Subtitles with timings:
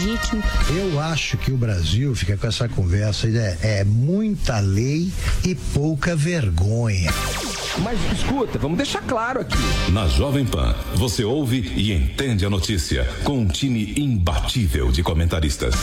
[0.00, 0.42] legítimo.
[0.70, 5.12] Eu acho que o Brasil fica com essa conversa, é, é muita lei
[5.44, 7.12] e pouca vergonha.
[7.82, 9.56] Mas escuta, vamos deixar claro aqui.
[9.92, 15.74] Na Jovem Pan, você ouve e entende a notícia com um time imbatível de comentaristas.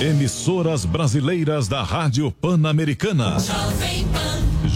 [0.00, 3.38] Emissoras brasileiras da Rádio Pan-Americana.
[3.38, 4.31] Jovem Pan.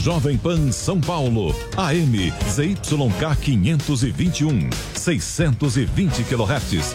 [0.07, 2.13] Jovem Pan São Paulo, AM
[2.49, 6.95] ZYK 521, 620 kHz,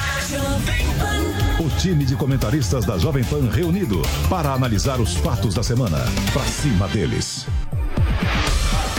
[1.79, 5.97] Time de comentaristas da Jovem Pan reunido para analisar os fatos da semana.
[6.31, 7.47] Pra cima deles.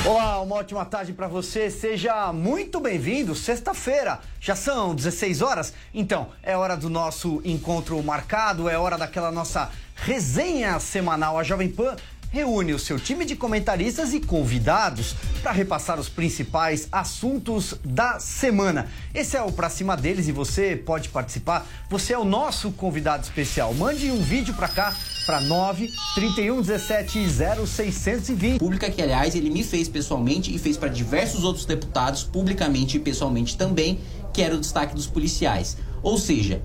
[0.05, 1.71] Olá, uma ótima tarde para você.
[1.71, 3.37] Seja muito bem-vindo.
[3.37, 5.73] Sexta-feira, já são 16 horas.
[5.95, 11.39] Então, é hora do nosso encontro marcado, é hora daquela nossa resenha semanal.
[11.39, 11.95] A Jovem Pan
[12.33, 18.89] reúne o seu time de comentaristas e convidados para repassar os principais assuntos da semana.
[19.15, 21.67] Esse é o Pra Cima deles e você pode participar.
[21.91, 23.75] Você é o nosso convidado especial.
[23.75, 27.27] Mande um vídeo para cá para 9 31 17
[27.67, 28.59] 0620.
[28.59, 33.01] pública que, aliás, ele me fez pessoalmente e fez para diversos outros deputados, publicamente e
[33.01, 34.01] pessoalmente também,
[34.33, 35.77] que era o destaque dos policiais.
[36.03, 36.63] Ou seja,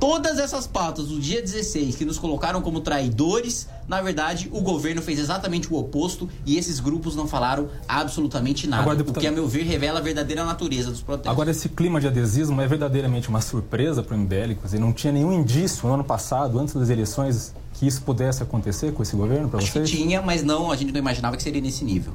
[0.00, 5.02] todas essas pautas do dia 16 que nos colocaram como traidores, na verdade, o governo
[5.02, 8.82] fez exatamente o oposto e esses grupos não falaram absolutamente nada.
[8.82, 11.30] Agora, deputado- O que, a meu ver, revela a verdadeira natureza dos protestos.
[11.32, 14.54] Agora, esse clima de adesismo é verdadeiramente uma surpresa para o MBL?
[14.62, 18.92] Dizer, não tinha nenhum indício no ano passado, antes das eleições, que isso pudesse acontecer
[18.92, 19.90] com esse governo para Acho que vocês?
[19.90, 22.12] tinha, mas não, a gente não imaginava que seria nesse nível.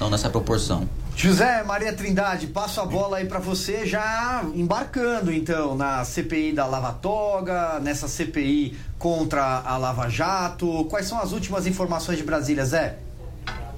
[0.00, 0.88] Não nessa proporção.
[1.16, 6.66] José Maria Trindade, passo a bola aí para você já embarcando então na CPI da
[6.66, 10.84] Lava Toga, nessa CPI contra a Lava Jato.
[10.86, 12.98] Quais são as últimas informações de Brasília, Zé?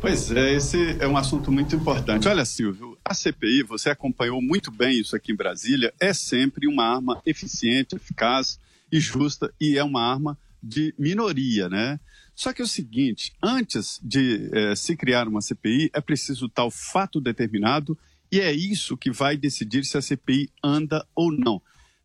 [0.01, 2.27] Pois é, esse é um assunto muito importante.
[2.29, 6.85] Olha, Silvio, a CPI, você acompanhou muito bem isso aqui em Brasília, é sempre uma
[6.85, 8.59] arma eficiente, eficaz
[8.91, 11.99] e justa, e é uma arma de minoria, né?
[12.37, 16.71] Só que é o seguinte: antes de eh, se criar uma CPI, é preciso tal
[16.71, 17.99] fato determinado,
[18.31, 21.61] e é isso que vai decidir se a CPI anda ou não.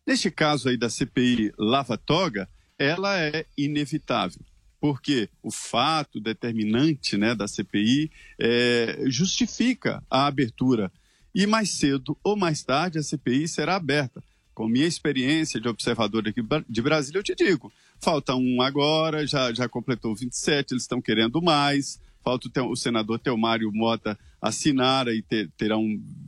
[0.06, 2.48] Neste caso aí da CPI Lava Toga,
[2.78, 4.40] ela é inevitável
[4.82, 10.90] porque o fato determinante né, da CPI eh, justifica a abertura.
[11.32, 14.20] E mais cedo ou mais tarde a CPI será aberta.
[14.52, 17.72] Com minha experiência de observador aqui de Brasília, eu te digo:
[18.02, 22.00] falta um agora, já, já completou 27, eles estão querendo mais.
[22.22, 25.84] Falta o, senador Teomário Mota assinar e ter, terão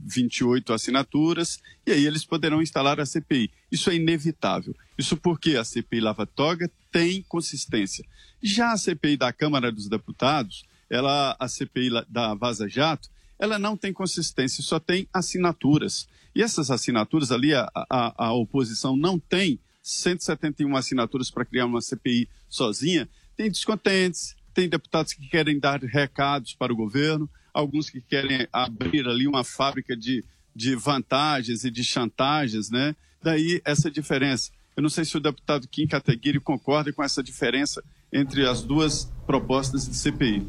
[0.06, 3.50] 28 assinaturas, e aí eles poderão instalar a CPI.
[3.70, 4.74] Isso é inevitável.
[4.96, 8.04] Isso porque a CPI Lava Toga tem consistência.
[8.40, 13.76] Já a CPI da Câmara dos Deputados, ela, a CPI da Vaza Jato, ela não
[13.76, 16.08] tem consistência, só tem assinaturas.
[16.34, 21.82] E essas assinaturas ali, a, a, a oposição não tem 171 assinaturas para criar uma
[21.82, 23.06] CPI sozinha.
[23.36, 29.06] Tem descontentes, tem deputados que querem dar recados para o governo, alguns que querem abrir
[29.06, 30.24] ali uma fábrica de,
[30.56, 32.96] de vantagens e de chantagens, né?
[33.22, 34.50] Daí essa diferença.
[34.74, 39.12] Eu não sei se o deputado Kim Kataguiri concorda com essa diferença entre as duas
[39.26, 40.46] propostas de CPI.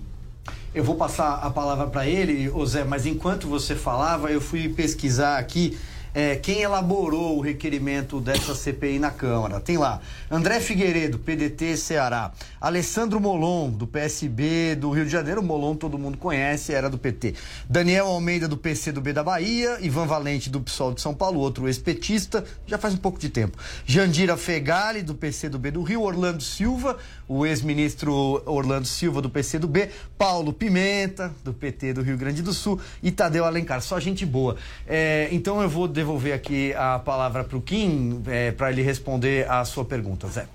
[0.73, 5.37] Eu vou passar a palavra para ele, Zé, mas enquanto você falava, eu fui pesquisar
[5.37, 5.77] aqui
[6.15, 9.59] é, quem elaborou o requerimento dessa CPI na Câmara.
[9.59, 9.99] Tem lá
[10.31, 12.31] André Figueiredo, PDT Ceará,
[12.61, 17.35] Alessandro Molon, do PSB do Rio de Janeiro, Molon todo mundo conhece, era do PT.
[17.69, 22.45] Daniel Almeida, do PCdoB da Bahia, Ivan Valente, do PSOL de São Paulo, outro ex-petista,
[22.65, 23.57] já faz um pouco de tempo.
[23.85, 26.97] Jandira Fegali, do PCdoB do Rio, Orlando Silva,
[27.27, 32.79] o ex-ministro Orlando Silva, do PCdoB, Paulo Pimenta, do PT do Rio Grande do Sul,
[33.03, 33.81] e Tadeu Alencar.
[33.81, 34.55] Só gente boa.
[34.87, 38.21] É, então eu vou devolver aqui a palavra para o Kim
[38.55, 40.45] para ele responder a sua pergunta, Zé.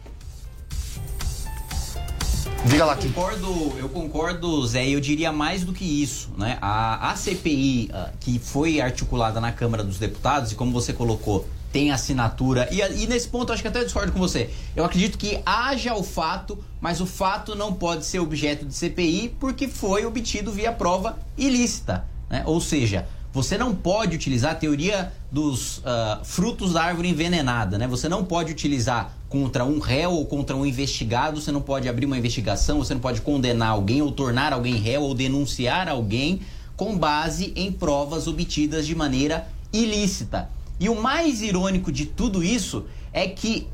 [2.67, 3.09] Diga lá, Eu Kim.
[3.09, 6.57] concordo, eu concordo, Zé, e eu diria mais do que isso, né?
[6.61, 11.49] A, a CPI ah, que foi articulada na Câmara dos Deputados, e como você colocou,
[11.73, 14.51] tem assinatura, e, e nesse ponto eu acho que até discordo com você.
[14.77, 19.35] Eu acredito que haja o fato, mas o fato não pode ser objeto de CPI
[19.41, 22.43] porque foi obtido via prova ilícita, né?
[22.47, 27.87] Ou seja, você não pode utilizar a teoria dos ah, frutos da árvore envenenada, né?
[27.87, 32.07] Você não pode utilizar contra um réu ou contra um investigado, você não pode abrir
[32.07, 36.41] uma investigação, você não pode condenar alguém ou tornar alguém réu ou denunciar alguém
[36.77, 40.51] com base em provas obtidas de maneira ilícita.
[40.81, 43.69] E o mais irônico de tudo isso é que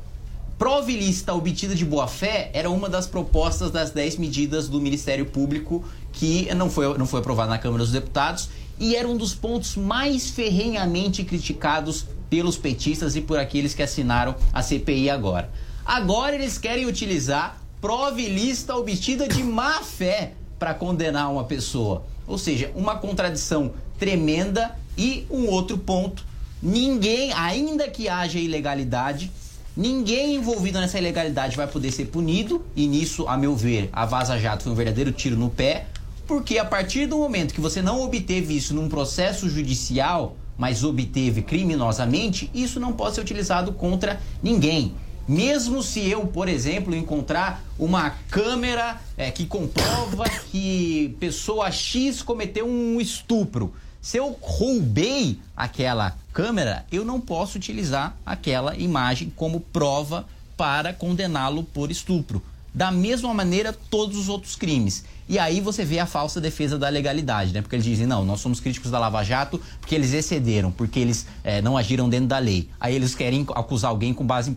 [0.59, 5.25] prova ilícita obtida de boa fé era uma das propostas das 10 medidas do Ministério
[5.25, 9.33] Público que não foi, não foi aprovada na Câmara dos Deputados e era um dos
[9.33, 15.49] pontos mais ferrenhamente criticados pelos petistas e por aqueles que assinaram a CPI agora.
[15.85, 22.03] Agora eles querem utilizar prova ilícita obtida de má fé para condenar uma pessoa.
[22.27, 26.25] Ou seja, uma contradição tremenda e um outro ponto.
[26.61, 29.31] Ninguém, ainda que haja ilegalidade,
[29.75, 32.65] ninguém envolvido nessa ilegalidade vai poder ser punido.
[32.75, 35.87] E nisso, a meu ver, a Vaza Jato foi um verdadeiro tiro no pé.
[36.27, 41.41] Porque a partir do momento que você não obteve isso num processo judicial, mas obteve
[41.41, 44.93] criminosamente, isso não pode ser utilizado contra ninguém.
[45.27, 52.65] Mesmo se eu, por exemplo, encontrar uma câmera é, que comprova que pessoa X cometeu
[52.67, 60.25] um estupro, se eu roubei aquela câmera, eu não posso utilizar aquela imagem como prova
[60.55, 62.41] para condená-lo por estupro.
[62.73, 65.03] Da mesma maneira, todos os outros crimes.
[65.29, 67.61] E aí você vê a falsa defesa da legalidade, né?
[67.61, 71.25] Porque eles dizem, não, nós somos críticos da Lava Jato porque eles excederam, porque eles
[71.43, 72.69] eh, não agiram dentro da lei.
[72.79, 74.53] Aí eles querem acusar alguém com base em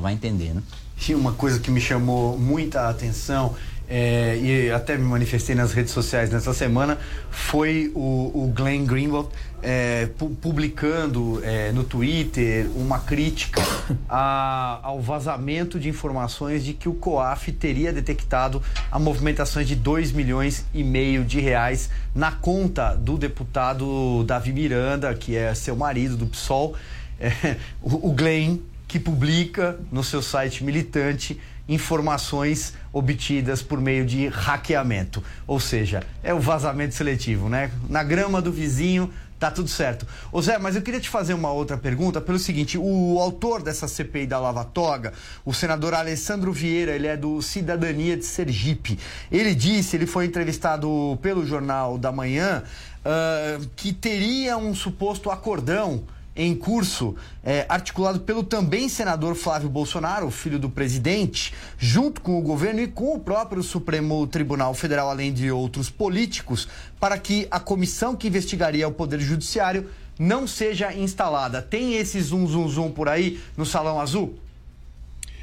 [0.00, 0.62] vai entender, né?
[0.96, 3.54] Tinha uma coisa que me chamou muita atenção
[3.88, 6.98] é, e até me manifestei nas redes sociais nessa semana
[7.30, 9.28] foi o, o Glenn Greenwald
[9.62, 13.60] é, pu- publicando é, no Twitter uma crítica
[14.08, 20.12] a- ao vazamento de informações de que o COAF teria detectado a movimentações de 2
[20.12, 26.16] milhões e meio de reais na conta do deputado Davi Miranda, que é seu marido
[26.16, 26.74] do PSOL.
[27.20, 28.58] É, o, o Glenn
[28.88, 35.22] que publica no seu site militante informações obtidas por meio de hackeamento.
[35.46, 37.70] Ou seja, é o vazamento seletivo, né?
[37.88, 40.06] Na grama do vizinho tá tudo certo.
[40.32, 43.86] Ô Zé, mas eu queria te fazer uma outra pergunta pelo seguinte, o autor dessa
[43.86, 45.12] CPI da Lava Toga,
[45.44, 48.98] o senador Alessandro Vieira, ele é do Cidadania de Sergipe.
[49.30, 52.62] Ele disse, ele foi entrevistado pelo Jornal da Manhã,
[53.04, 56.04] ah, que teria um suposto acordão
[56.36, 62.42] em curso, é, articulado pelo também senador Flávio Bolsonaro, filho do presidente, junto com o
[62.42, 67.60] governo e com o próprio Supremo Tribunal Federal, além de outros políticos, para que a
[67.60, 69.88] comissão que investigaria o Poder Judiciário
[70.18, 71.62] não seja instalada.
[71.62, 74.38] Tem esse zum zum zum por aí no Salão Azul?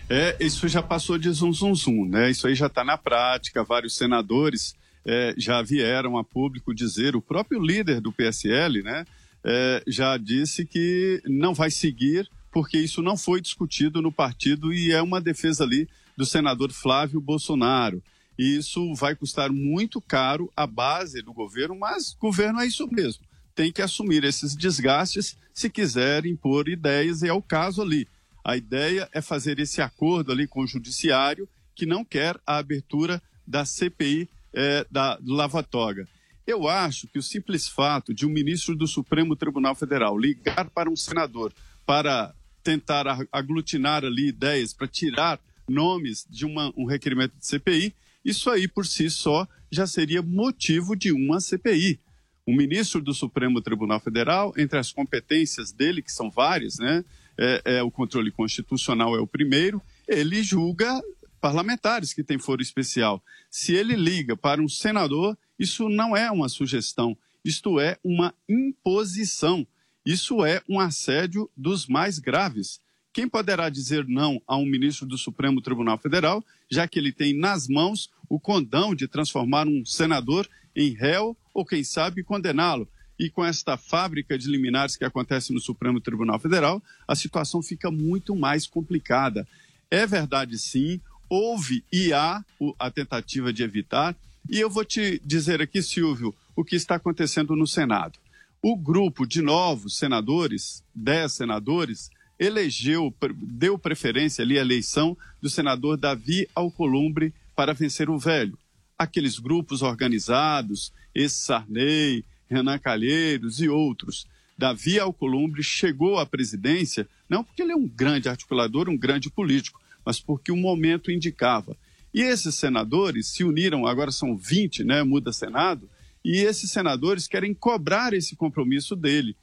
[0.10, 2.30] É, isso já passou de zum zum zum, né?
[2.30, 3.64] Isso aí já está na prática.
[3.64, 9.06] Vários senadores é, já vieram a público dizer, o próprio líder do PSL, né,
[9.44, 14.92] é, já disse que não vai seguir porque isso não foi discutido no partido e
[14.92, 18.04] é uma defesa ali do senador Flávio Bolsonaro.
[18.38, 23.24] E isso vai custar muito caro à base do governo, mas governo é isso mesmo.
[23.56, 28.08] Tem que assumir esses desgastes se quiser impor ideias, e é o caso ali.
[28.44, 33.22] A ideia é fazer esse acordo ali com o judiciário que não quer a abertura
[33.46, 36.08] da CPI eh, da Lava Toga.
[36.52, 40.90] Eu acho que o simples fato de um ministro do Supremo Tribunal Federal ligar para
[40.90, 41.54] um senador
[41.86, 48.50] para tentar aglutinar ali ideias, para tirar nomes de uma- um requerimento de CPI, isso
[48.50, 52.02] aí por si só já seria motivo de uma CPI.
[52.46, 57.06] O ministro do Supremo Tribunal Federal, entre as competências dele, que são várias, né?
[57.38, 61.02] É, é, o controle constitucional é o primeiro, ele julga
[61.42, 63.22] parlamentares que têm foro especial.
[63.50, 69.66] Se ele liga para um senador, isso não é uma sugestão, isto é uma imposição.
[70.06, 72.80] Isso é um assédio dos mais graves.
[73.14, 77.38] Quem poderá dizer não a um ministro do Supremo Tribunal Federal, já que ele tem
[77.38, 82.88] nas mãos o condão de transformar um senador em réu ou, quem sabe, condená-lo?
[83.20, 87.92] E com esta fábrica de liminares que acontece no Supremo Tribunal Federal, a situação fica
[87.92, 89.48] muito mais complicada.
[89.92, 91.00] É verdade, sim,
[91.32, 92.44] houve e há
[92.78, 94.14] a tentativa de evitar.
[94.50, 98.20] E eu vou te dizer aqui, Silvio, o que está acontecendo no Senado.
[98.62, 105.96] O grupo de novos senadores, 10 senadores, elegeu, deu preferência ali à eleição do senador
[105.96, 108.58] Davi Alcolumbre para vencer o velho.
[109.00, 114.28] Aqueles grupos organizados, esse Sarney, Renan Calheiros e outros.
[114.58, 119.81] Davi Alcolumbre chegou à presidência não porque ele é um grande articulador, um grande político,
[120.06, 121.78] mas porque o momento indicava.
[122.14, 125.90] E esses senadores se uniram, agora são 20, né, muda Senado,
[126.24, 129.36] e esses senadores querem cobrar esse compromisso dele.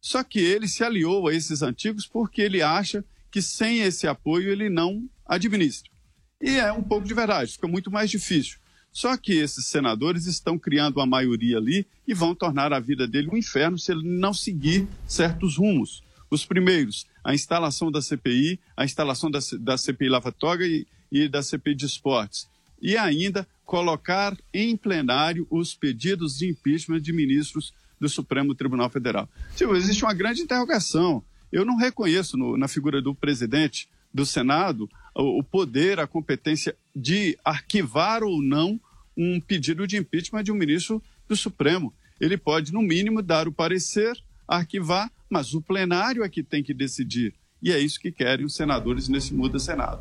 [0.00, 4.50] Só que ele se aliou a esses antigos porque ele acha que sem esse apoio
[4.50, 5.90] ele não administra.
[6.40, 8.58] E é um pouco de verdade, fica muito mais difícil.
[8.92, 13.28] Só que esses senadores estão criando uma maioria ali e vão tornar a vida dele
[13.30, 16.02] um inferno se ele não seguir certos rumos.
[16.30, 21.28] Os primeiros, a instalação da CPI, a instalação da, da CPI Lava Toga e, e
[21.28, 22.48] da CPI de esportes.
[22.80, 29.28] E ainda colocar em plenário os pedidos de impeachment de ministros do Supremo Tribunal Federal.
[29.56, 31.20] Tipo, existe uma grande interrogação.
[31.50, 36.76] Eu não reconheço no- na figura do presidente do Senado o, o poder, a competência
[36.94, 38.78] de arquivar ou não
[39.16, 41.92] um pedido de impeachment de um ministro do Supremo.
[42.20, 44.16] Ele pode, no mínimo, dar o parecer,
[44.46, 47.34] arquivar, mas o plenário é que tem que decidir.
[47.62, 50.00] E é isso que querem os senadores nesse Muda Senado.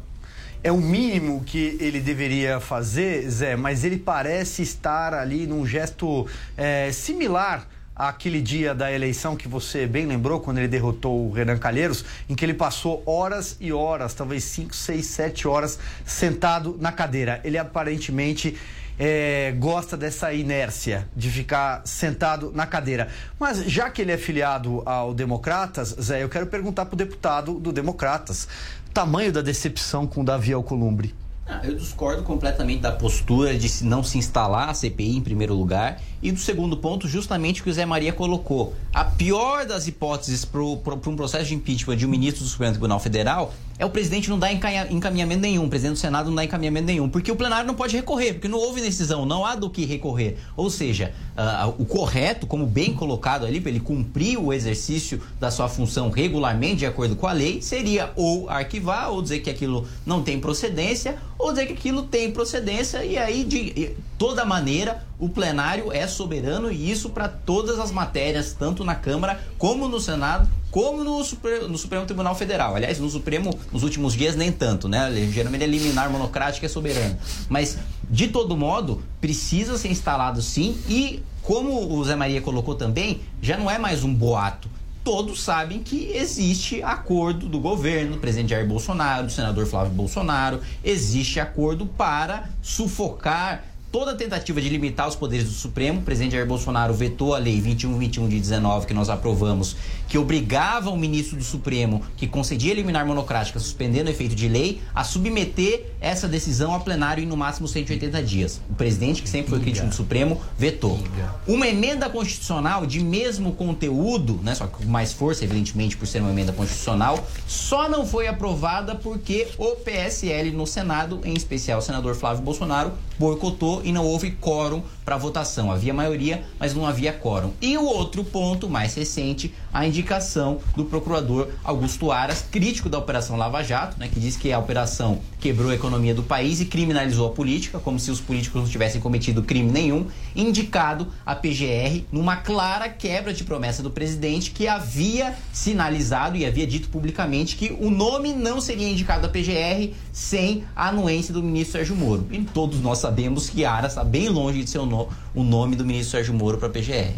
[0.63, 6.27] É o mínimo que ele deveria fazer, Zé, mas ele parece estar ali num gesto
[6.57, 11.57] é, similar àquele dia da eleição que você bem lembrou, quando ele derrotou o Renan
[11.57, 16.91] Calheiros, em que ele passou horas e horas, talvez 5, 6, 7 horas, sentado na
[16.91, 17.39] cadeira.
[17.43, 18.57] Ele aparentemente
[18.99, 23.09] é, gosta dessa inércia de ficar sentado na cadeira.
[23.39, 27.59] Mas já que ele é filiado ao Democratas, Zé, eu quero perguntar para o deputado
[27.59, 28.47] do Democratas
[28.93, 31.13] tamanho da decepção com Davi Alcolumbre.
[31.47, 36.01] Ah, eu discordo completamente da postura de não se instalar a CPI em primeiro lugar.
[36.21, 38.73] E do segundo ponto, justamente o que o Zé Maria colocou.
[38.91, 42.99] A pior das hipóteses para um processo de impeachment de um ministro do Supremo Tribunal
[42.99, 46.85] Federal é o presidente não encaminha- encaminhamento nenhum, o presidente do Senado não dá encaminhamento
[46.85, 49.85] nenhum, porque o plenário não pode recorrer, porque não houve decisão, não há do que
[49.85, 50.37] recorrer.
[50.55, 55.51] Ou seja, ah, o correto, como bem colocado ali, para ele cumprir o exercício da
[55.51, 59.85] sua função regularmente, de acordo com a lei, seria ou arquivar, ou dizer que aquilo
[60.05, 65.27] não tem procedência, ou dizer que aquilo tem procedência, e aí, de toda maneira, o
[65.27, 70.49] plenário é soberano e isso para todas as matérias, tanto na Câmara como no Senado,
[70.75, 72.75] como no, Supre- no Supremo Tribunal Federal.
[72.75, 75.09] Aliás, no Supremo, nos últimos dias, nem tanto, né?
[75.31, 77.17] Geralmente é liminar monocrática é soberano.
[77.47, 77.77] Mas,
[78.09, 83.55] de todo modo, precisa ser instalado sim e, como o Zé Maria colocou também, já
[83.57, 84.67] não é mais um boato
[85.01, 90.59] todos sabem que existe acordo do governo, do presidente Jair Bolsonaro, do senador Flávio Bolsonaro,
[90.83, 93.63] existe acordo para sufocar
[93.95, 96.01] toda tentativa de limitar os poderes do Supremo.
[96.01, 99.77] O presidente Jair Bolsonaro vetou a lei 2121 de 19 que nós aprovamos,
[100.09, 104.81] que obrigava o ministro do Supremo, que concedia liminar monocrática, suspendendo o efeito de lei,
[104.93, 108.59] a submeter essa decisão ao plenário em no máximo 180 dias.
[108.69, 110.99] O presidente, que sempre foi crítico do Supremo, vetou.
[111.47, 116.19] Uma emenda constitucional de mesmo conteúdo, né, só que com mais força, evidentemente, por ser
[116.19, 121.81] uma emenda constitucional, só não foi aprovada porque o PSL no Senado, em especial o
[121.81, 125.71] senador Flávio Bolsonaro, boicotou e não houve quórum para votação.
[125.71, 127.53] Havia maioria, mas não havia quórum.
[127.61, 133.35] E o outro ponto mais recente, a indicação do procurador Augusto Aras, crítico da Operação
[133.35, 137.27] Lava Jato, né, que diz que a operação quebrou a economia do país e criminalizou
[137.27, 142.37] a política, como se os políticos não tivessem cometido crime nenhum, indicado a PGR numa
[142.37, 147.89] clara quebra de promessa do presidente que havia sinalizado e havia dito publicamente que o
[147.89, 152.25] nome não seria indicado à PGR sem a anuência do ministro Sérgio Moro.
[152.31, 155.75] E todos nós sabemos que Aras está bem longe de ser o, no- o nome
[155.75, 157.11] do ministro Sérgio Moro para a PGR.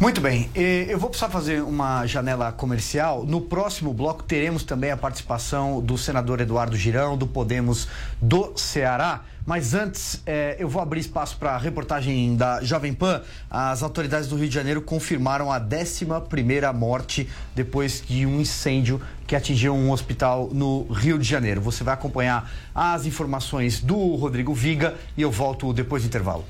[0.00, 3.24] Muito bem, eu vou precisar fazer uma janela comercial.
[3.26, 7.88] No próximo bloco teremos também a participação do senador Eduardo Girão, do Podemos
[8.22, 9.24] do Ceará.
[9.44, 13.22] Mas antes, eh, eu vou abrir espaço para a reportagem da Jovem Pan.
[13.50, 19.34] As autoridades do Rio de Janeiro confirmaram a 11ª morte depois de um incêndio que
[19.34, 21.60] atingiu um hospital no Rio de Janeiro.
[21.60, 26.44] Você vai acompanhar as informações do Rodrigo Viga e eu volto depois do intervalo.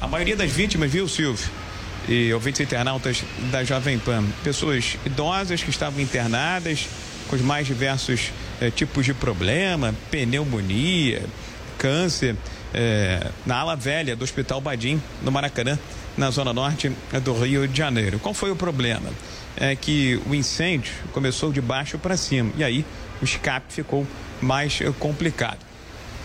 [0.00, 1.48] A maioria das vítimas, viu, Silvio?
[2.08, 6.88] E ouvintes internautas da Jovem Pan, pessoas idosas que estavam internadas
[7.28, 11.22] com os mais diversos eh, tipos de problema, pneumonia,
[11.78, 12.36] câncer,
[12.74, 15.78] eh, na ala velha do Hospital Badim, no Maracanã,
[16.16, 16.92] na zona norte
[17.24, 18.18] do Rio de Janeiro.
[18.18, 19.08] Qual foi o problema?
[19.56, 22.84] É que o incêndio começou de baixo para cima e aí
[23.20, 24.06] o escape ficou
[24.40, 25.58] mais eh, complicado.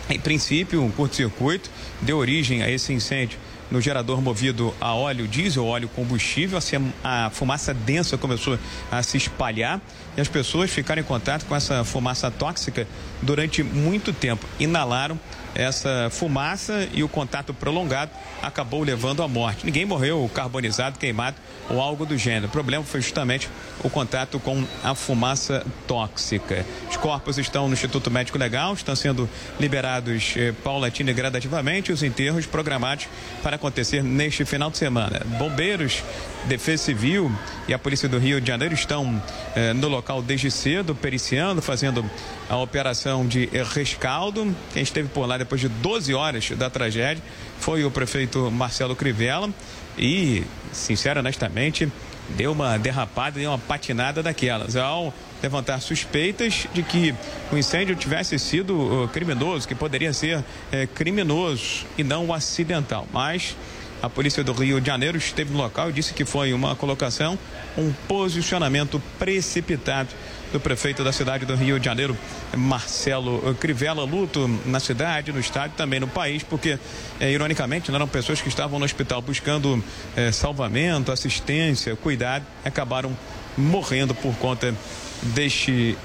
[0.10, 1.69] Em princípio, um curto-circuito
[2.01, 3.38] deu origem a esse incêndio
[3.70, 6.60] no gerador movido a óleo diesel, óleo combustível,
[7.04, 8.58] a fumaça densa começou
[8.92, 9.82] a se espalhar
[10.16, 12.88] e as pessoas ficaram em contato com essa fumaça tóxica
[13.22, 14.46] durante muito tempo.
[14.60, 15.20] Inalaram
[15.58, 19.66] essa fumaça e o contato prolongado acabou levando à morte.
[19.66, 21.38] Ninguém morreu carbonizado, queimado
[21.70, 22.46] ou algo do gênero.
[22.46, 23.50] O problema foi justamente
[23.84, 26.66] o contato com a fumaça tóxica.
[26.90, 29.28] Os corpos estão no Instituto Médico Legal, estão sendo
[29.60, 33.08] liberados eh, paulatina e gradativamente, os enterros programados
[33.42, 35.22] para acontecer neste final de semana.
[35.38, 36.04] Bombeiros,
[36.46, 37.32] Defesa Civil
[37.68, 39.22] e a Polícia do Rio de Janeiro estão
[39.56, 42.10] eh, no local desde cedo, periciando, fazendo
[42.50, 44.56] a operação de rescaldo.
[44.74, 47.22] Quem esteve por lá depois de 12 horas da tragédia
[47.60, 49.50] foi o prefeito Marcelo Crivella
[49.98, 51.92] e, sincero, honestamente,
[52.30, 54.76] deu uma derrapada, deu uma patinada daquelas.
[54.76, 57.13] Ao levantar suspeitas de que
[57.51, 63.08] o incêndio tivesse sido uh, criminoso, que poderia ser eh, criminoso e não acidental.
[63.12, 63.56] Mas
[64.01, 67.38] a polícia do Rio de Janeiro esteve no local e disse que foi uma colocação,
[67.77, 70.10] um posicionamento precipitado
[70.51, 72.15] do prefeito da cidade do Rio de Janeiro,
[72.56, 76.79] Marcelo Crivella, luto na cidade, no estádio, também no país, porque,
[77.20, 79.84] eh, ironicamente, não eram pessoas que estavam no hospital buscando
[80.15, 83.15] eh, salvamento, assistência, cuidado, acabaram
[83.58, 84.74] morrendo por conta
[85.22, 85.98] deste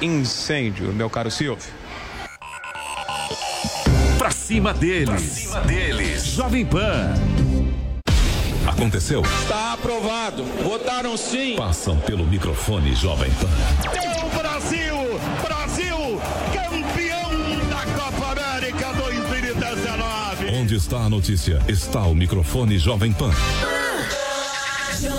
[0.00, 1.64] incêndio, meu caro Silvio.
[4.18, 5.08] Pra cima deles.
[5.08, 6.24] Pra cima deles.
[6.26, 7.14] Jovem Pan.
[8.66, 9.22] Aconteceu?
[9.22, 10.44] Está aprovado.
[10.62, 11.54] Votaram sim.
[11.56, 13.48] Passam pelo microfone Jovem Pan.
[13.94, 15.20] É o Brasil!
[15.42, 16.20] Brasil!
[16.52, 17.30] Campeão
[17.68, 20.46] da Copa América 2019!
[20.54, 21.62] Onde está a notícia?
[21.68, 23.30] Está o microfone Jovem Pan.
[24.90, 25.13] A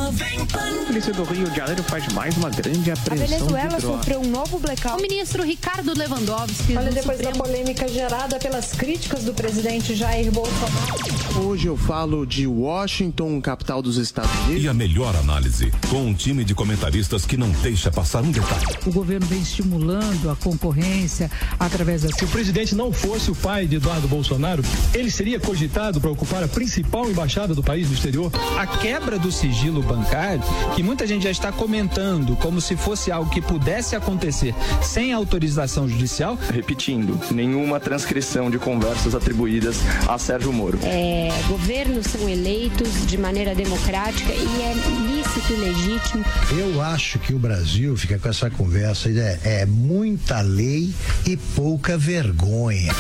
[0.88, 3.98] polícia do Rio de Janeiro faz mais uma grande A apreensão Venezuela de drogas.
[4.00, 5.00] sofreu um novo blackout.
[5.00, 6.78] O ministro Ricardo Lewandowski.
[6.78, 11.46] Olha, depois da Supremo- polêmica gerada pelas críticas do presidente Jair Bolsonaro.
[11.46, 14.64] Hoje eu falo de Washington, capital dos Estados Unidos.
[14.64, 18.66] E a melhor análise, com um time de comentaristas que não deixa passar um detalhe.
[18.86, 22.10] O governo vem estimulando a concorrência através da.
[22.16, 26.44] Se o presidente não fosse o pai de Eduardo Bolsonaro, ele seria cogitado para ocupar
[26.44, 28.32] a principal embaixada do país no exterior?
[28.58, 30.44] A quebra do sigilo bancário,
[30.76, 35.88] que muita gente já está comentando como se fosse algo que pudesse acontecer sem autorização
[35.88, 36.38] judicial.
[36.52, 39.78] Repetindo, nenhuma transcrição de conversas atribuídas
[40.08, 40.80] a Sérgio Moro.
[40.84, 44.74] É, governos são eleitos de maneira democrática e é
[45.16, 46.26] lícito e legítimo.
[46.52, 50.94] Eu acho que o Brasil fica com essa conversa é, é muita lei
[51.26, 52.94] e pouca vergonha.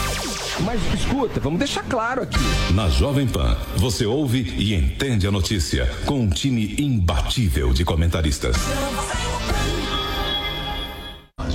[0.63, 2.37] Mas escuta, vamos deixar claro aqui.
[2.73, 8.55] Na Jovem Pan, você ouve e entende a notícia com um time imbatível de comentaristas.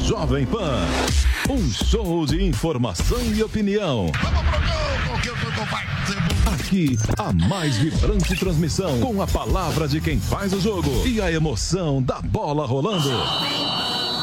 [0.04, 0.84] Jovem Pan,
[1.48, 4.10] um show de informação e opinião.
[6.46, 11.32] Aqui, a mais vibrante transmissão com a palavra de quem faz o jogo e a
[11.32, 13.10] emoção da bola rolando.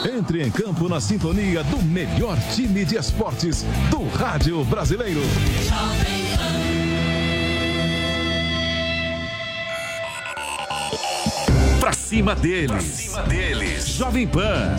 [0.08, 5.20] Entre em campo na sintonia do melhor time de esportes do rádio brasileiro.
[11.82, 12.70] Pra cima deles.
[12.70, 13.88] Pra cima deles.
[13.90, 14.78] Jovem Pan.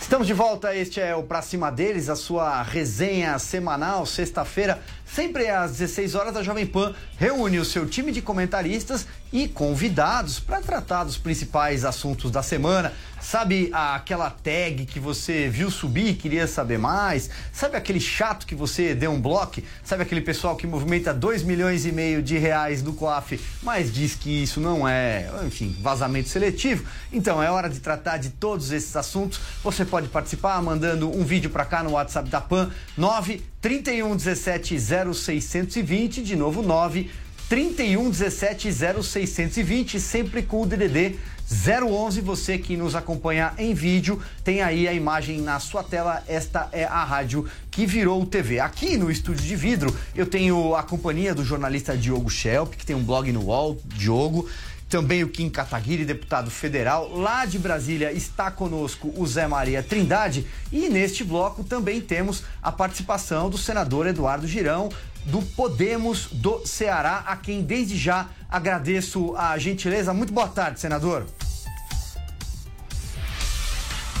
[0.00, 5.48] Estamos de volta, este é o Pra Cima Deles, a sua resenha semanal, sexta-feira, sempre
[5.48, 10.60] às 16 horas, a Jovem Pan reúne o seu time de comentaristas e convidados para
[10.60, 12.92] tratar dos principais assuntos da semana.
[13.20, 17.30] Sabe aquela tag que você viu subir e queria saber mais?
[17.52, 19.62] Sabe aquele chato que você deu um bloco?
[19.84, 24.16] Sabe aquele pessoal que movimenta 2 milhões e meio de reais no COAF, mas diz
[24.16, 26.84] que isso não é, enfim, vazamento seletivo?
[27.12, 29.40] Então é hora de tratar de todos esses assuntos.
[29.62, 34.76] Você pode participar mandando um vídeo para cá no WhatsApp da PAN 9 31 17
[34.80, 37.08] 0620, de novo 9
[37.52, 42.22] 31 17 0620, sempre com o DDD 011.
[42.22, 46.24] Você que nos acompanha em vídeo, tem aí a imagem na sua tela.
[46.26, 48.58] Esta é a rádio que virou TV.
[48.58, 52.96] Aqui no estúdio de vidro, eu tenho a companhia do jornalista Diogo Schelp, que tem
[52.96, 54.48] um blog no UOL, Diogo.
[54.92, 57.16] Também o Kim Kataguiri, deputado federal.
[57.16, 60.46] Lá de Brasília está conosco o Zé Maria Trindade.
[60.70, 64.90] E neste bloco também temos a participação do senador Eduardo Girão,
[65.24, 70.12] do Podemos do Ceará, a quem desde já agradeço a gentileza.
[70.12, 71.24] Muito boa tarde, senador.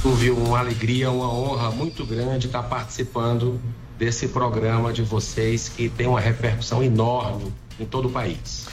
[0.00, 3.60] Silvio, uma alegria, uma honra muito grande estar participando
[3.98, 8.72] desse programa de vocês que tem uma repercussão enorme em todo o país.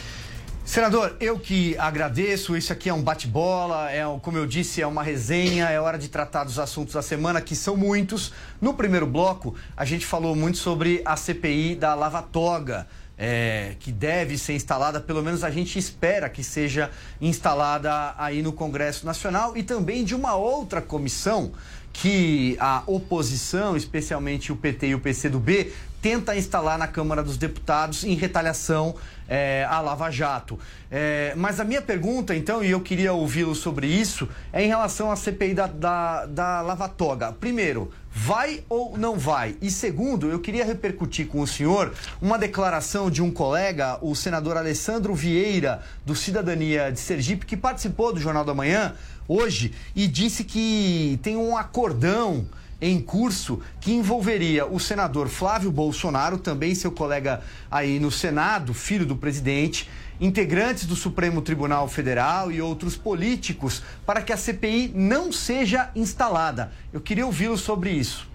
[0.69, 2.55] Senador, eu que agradeço.
[2.55, 5.65] Isso aqui é um bate-bola, é, como eu disse, é uma resenha.
[5.65, 8.31] É hora de tratar dos assuntos da semana, que são muitos.
[8.61, 12.85] No primeiro bloco, a gente falou muito sobre a CPI da Lava Toga.
[13.17, 18.53] é, que deve ser instalada, pelo menos a gente espera que seja instalada aí no
[18.53, 21.51] Congresso Nacional e também de uma outra comissão
[21.91, 28.03] que a oposição, especialmente o PT e o PCdoB, tenta instalar na Câmara dos Deputados
[28.03, 28.95] em retaliação
[29.27, 30.57] é, à Lava Jato.
[30.89, 35.11] É, mas a minha pergunta, então, e eu queria ouvi-lo sobre isso, é em relação
[35.11, 37.31] à CPI da, da, da Lava Toga.
[37.31, 39.55] Primeiro, vai ou não vai?
[39.61, 44.57] E segundo, eu queria repercutir com o senhor uma declaração de um colega, o senador
[44.57, 48.95] Alessandro Vieira, do Cidadania de Sergipe, que participou do Jornal da Manhã
[49.27, 52.47] hoje e disse que tem um acordão
[52.81, 59.05] em curso que envolveria o senador Flávio Bolsonaro, também seu colega aí no Senado, filho
[59.05, 59.89] do presidente,
[60.19, 66.71] integrantes do Supremo Tribunal Federal e outros políticos, para que a CPI não seja instalada.
[66.91, 68.27] Eu queria ouvi-lo sobre isso.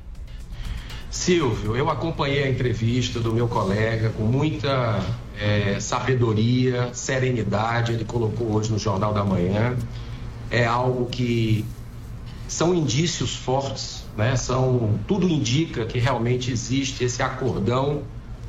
[1.10, 5.00] Silvio, eu acompanhei a entrevista do meu colega com muita
[5.38, 7.92] é, sabedoria, serenidade.
[7.92, 9.76] Ele colocou hoje no Jornal da Manhã.
[10.50, 11.64] É algo que
[12.48, 14.36] são indícios fortes, né?
[14.36, 18.02] São tudo indica que realmente existe esse acordão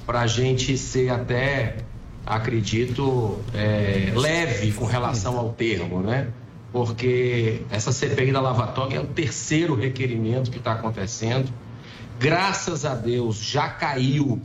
[0.05, 1.77] para a gente ser até,
[2.25, 6.27] acredito, é, leve com relação ao termo, né?
[6.71, 11.49] Porque essa CPI da Lava Toga é o terceiro requerimento que está acontecendo.
[12.19, 14.41] Graças a Deus já caiu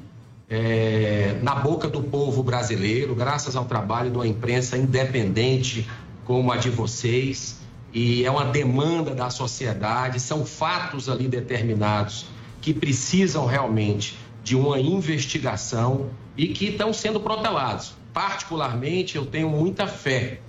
[0.48, 5.88] é, na boca do povo brasileiro, graças ao trabalho de uma imprensa independente
[6.24, 7.60] como a de vocês
[7.92, 12.26] e é uma demanda da sociedade, são fatos ali determinados
[12.60, 17.92] que precisam realmente de uma investigação e que estão sendo protelados.
[18.12, 20.40] Particularmente, eu tenho muita fé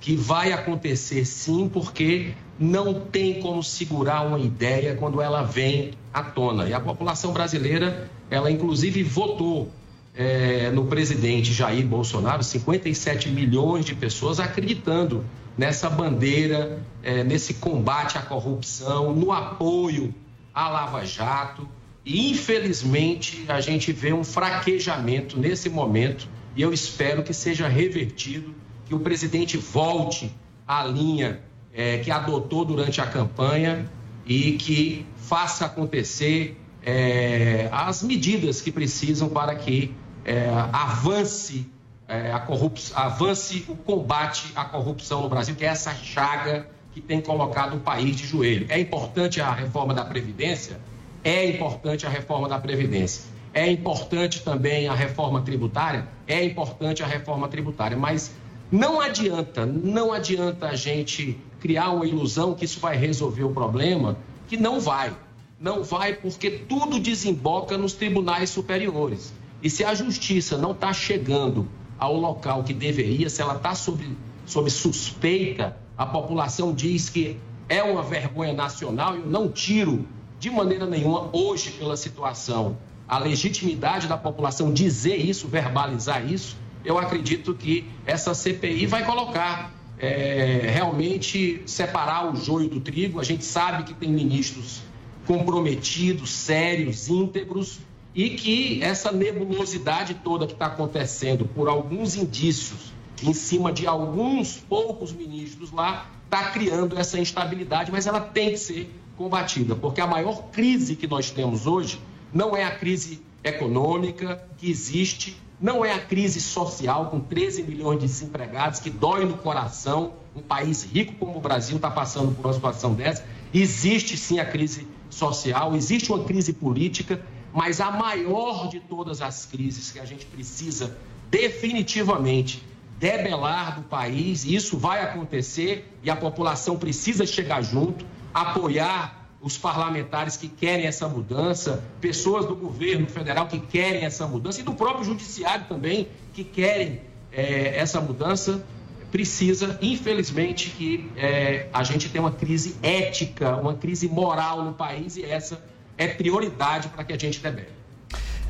[0.00, 6.22] que vai acontecer sim, porque não tem como segurar uma ideia quando ela vem à
[6.22, 6.68] tona.
[6.68, 9.70] E a população brasileira, ela inclusive votou
[10.14, 15.24] é, no presidente Jair Bolsonaro, 57 milhões de pessoas acreditando
[15.58, 20.14] nessa bandeira, é, nesse combate à corrupção, no apoio
[20.54, 21.68] à Lava Jato.
[22.04, 28.54] E, infelizmente, a gente vê um fraquejamento nesse momento e eu espero que seja revertido,
[28.86, 30.32] que o presidente volte
[30.66, 31.40] à linha
[31.74, 33.86] é, que adotou durante a campanha
[34.24, 39.94] e que faça acontecer é, as medidas que precisam para que
[40.24, 41.66] é, avance
[42.08, 47.00] é, a corrupção, avance o combate à corrupção no Brasil, que é essa chaga que
[47.02, 48.66] tem colocado o país de joelho.
[48.70, 50.80] É importante a reforma da Previdência?
[51.22, 53.24] É importante a reforma da Previdência.
[53.52, 56.08] É importante também a reforma tributária?
[56.26, 58.32] É importante a reforma tributária, mas
[58.72, 64.16] não adianta, não adianta a gente criar uma ilusão que isso vai resolver o problema,
[64.46, 65.12] que não vai.
[65.60, 69.32] Não vai porque tudo desemboca nos tribunais superiores.
[69.62, 71.68] E se a justiça não está chegando
[71.98, 77.82] ao local que deveria, se ela está sob, sob suspeita, a população diz que é
[77.82, 80.06] uma vergonha nacional, eu não tiro
[80.38, 82.76] de maneira nenhuma hoje pela situação
[83.08, 89.72] a legitimidade da população dizer isso, verbalizar isso, eu acredito que essa CPI vai colocar
[89.98, 93.18] é, realmente separar o joio do trigo.
[93.18, 94.82] A gente sabe que tem ministros
[95.26, 97.80] comprometidos, sérios, íntegros,
[98.18, 104.56] e que essa nebulosidade toda que está acontecendo por alguns indícios em cima de alguns
[104.56, 110.06] poucos ministros lá está criando essa instabilidade, mas ela tem que ser combatida, porque a
[110.06, 112.00] maior crise que nós temos hoje
[112.32, 118.00] não é a crise econômica que existe, não é a crise social com 13 milhões
[118.00, 120.14] de desempregados que dói no coração.
[120.34, 123.24] Um país rico como o Brasil está passando por uma situação dessa.
[123.54, 129.46] Existe sim a crise social, existe uma crise política mas a maior de todas as
[129.46, 130.96] crises que a gente precisa
[131.30, 132.62] definitivamente
[132.98, 139.56] debelar do país, e isso vai acontecer e a população precisa chegar junto, apoiar os
[139.56, 144.74] parlamentares que querem essa mudança, pessoas do governo federal que querem essa mudança e do
[144.74, 147.00] próprio judiciário também que querem
[147.32, 148.64] é, essa mudança.
[149.12, 155.16] Precisa, infelizmente, que é, a gente tenha uma crise ética, uma crise moral no país
[155.16, 155.64] e essa
[155.98, 157.78] é prioridade para que a gente debate.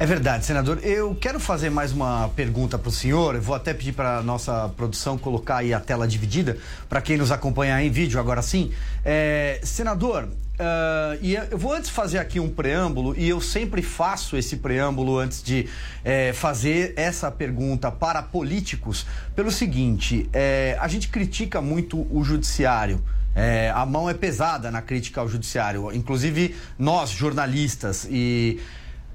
[0.01, 0.79] É verdade, senador.
[0.85, 3.35] Eu quero fazer mais uma pergunta para o senhor.
[3.35, 6.57] Eu vou até pedir para a nossa produção colocar aí a tela dividida
[6.89, 8.71] para quem nos acompanha em vídeo agora sim.
[9.05, 14.37] É, senador, uh, e eu vou antes fazer aqui um preâmbulo e eu sempre faço
[14.37, 15.69] esse preâmbulo antes de
[16.05, 23.03] é, fazer essa pergunta para políticos pelo seguinte: é, a gente critica muito o judiciário.
[23.41, 28.59] É, a mão é pesada na crítica ao judiciário, inclusive nós, jornalistas, e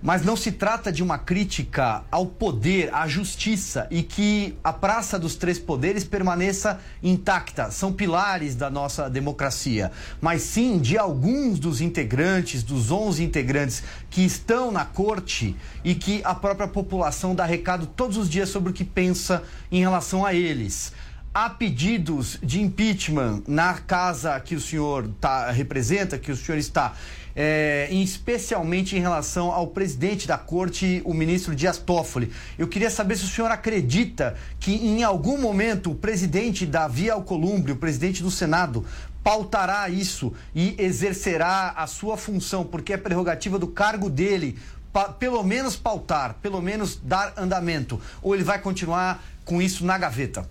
[0.02, 5.18] Mas não se trata de uma crítica ao poder, à justiça e que a Praça
[5.18, 7.72] dos Três Poderes permaneça intacta.
[7.72, 9.92] São pilares da nossa democracia.
[10.22, 15.56] Mas sim de alguns dos integrantes, dos 11 integrantes que estão na corte
[15.86, 19.80] e que a própria população dá recado todos os dias sobre o que pensa em
[19.80, 20.92] relação a eles.
[21.36, 26.94] Há pedidos de impeachment na casa que o senhor tá, representa, que o senhor está,
[27.36, 32.32] é, especialmente em relação ao presidente da corte, o ministro Dias Toffoli.
[32.56, 37.72] Eu queria saber se o senhor acredita que em algum momento o presidente Davi Alcolumbre,
[37.72, 38.86] o presidente do Senado,
[39.24, 44.60] pautará isso e exercerá a sua função, porque é prerrogativa do cargo dele,
[44.92, 49.98] pa- pelo menos pautar, pelo menos dar andamento, ou ele vai continuar com isso na
[49.98, 50.48] gaveta?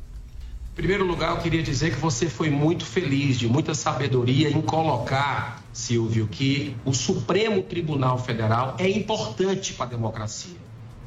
[0.72, 4.62] Em primeiro lugar, eu queria dizer que você foi muito feliz, de muita sabedoria em
[4.62, 10.56] colocar, Silvio, que o Supremo Tribunal Federal é importante para a democracia.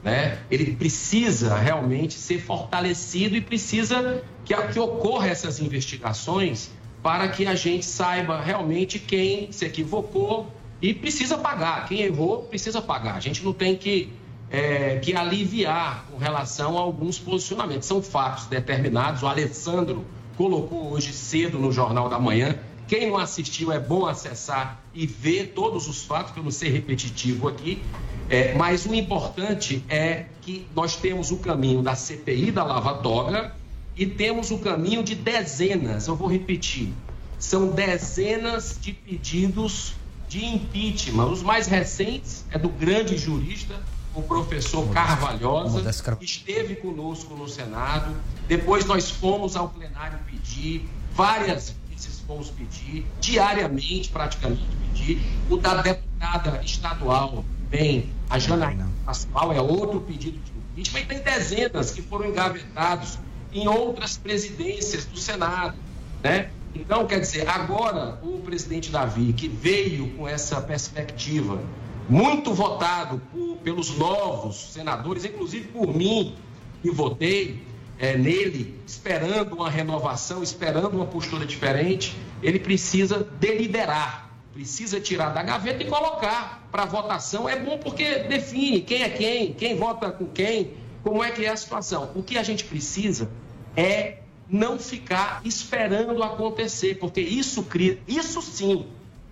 [0.04, 0.38] Né?
[0.52, 6.70] Ele precisa realmente ser fortalecido e precisa que, que ocorra essas investigações
[7.02, 10.48] para que a gente saiba realmente quem se equivocou
[10.80, 11.88] e precisa pagar.
[11.88, 13.16] Quem errou precisa pagar.
[13.16, 14.14] A gente não tem que
[14.56, 17.86] é, que aliviar com relação a alguns posicionamentos.
[17.86, 19.22] São fatos determinados.
[19.22, 20.06] O Alessandro
[20.38, 22.58] colocou hoje cedo no Jornal da Manhã.
[22.88, 27.50] Quem não assistiu é bom acessar e ver todos os fatos, para não ser repetitivo
[27.50, 27.82] aqui.
[28.30, 33.54] É, mas o importante é que nós temos o caminho da CPI da Lava Toga
[33.98, 36.94] e temos o caminho de dezenas, eu vou repetir,
[37.40, 39.94] são dezenas de pedidos
[40.28, 41.28] de impeachment.
[41.28, 43.76] Os mais recentes é do grande jurista,
[44.16, 48.16] o professor Carvalhosa, que esteve conosco no Senado.
[48.48, 55.22] Depois nós fomos ao plenário pedir, várias vezes fomos pedir, diariamente praticamente pedir.
[55.50, 60.52] O da deputada estadual, bem, a Janaína Pascoal, é outro pedido de
[60.82, 63.20] impeachment, e tem dezenas que foram engavetados
[63.54, 65.78] em outras presidências do Senado,
[66.24, 66.50] né?
[66.74, 71.58] Então, quer dizer, agora o presidente Davi, que veio com essa perspectiva,
[72.08, 76.36] muito votado por- pelos novos senadores, inclusive por mim,
[76.82, 77.64] que votei
[77.98, 85.42] eh, nele, esperando uma renovação, esperando uma postura diferente, ele precisa deliberar, precisa tirar da
[85.42, 87.48] gaveta e colocar para votação.
[87.48, 90.72] É bom porque define quem é quem, quem vota com quem,
[91.04, 92.12] como é que é a situação.
[92.16, 93.30] O que a gente precisa
[93.78, 94.18] é
[94.50, 98.86] não ficar esperando acontecer, porque isso cria, isso sim,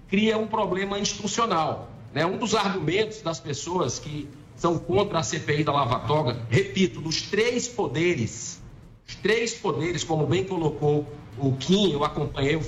[0.08, 1.90] cria um problema institucional.
[2.14, 2.26] Né?
[2.26, 7.24] Um dos argumentos das pessoas que são contra a CPI da Lava Toga, repito, dos
[7.24, 8.62] três poderes,
[9.08, 12.62] os três poderes, como bem colocou o Kim, eu acompanhei o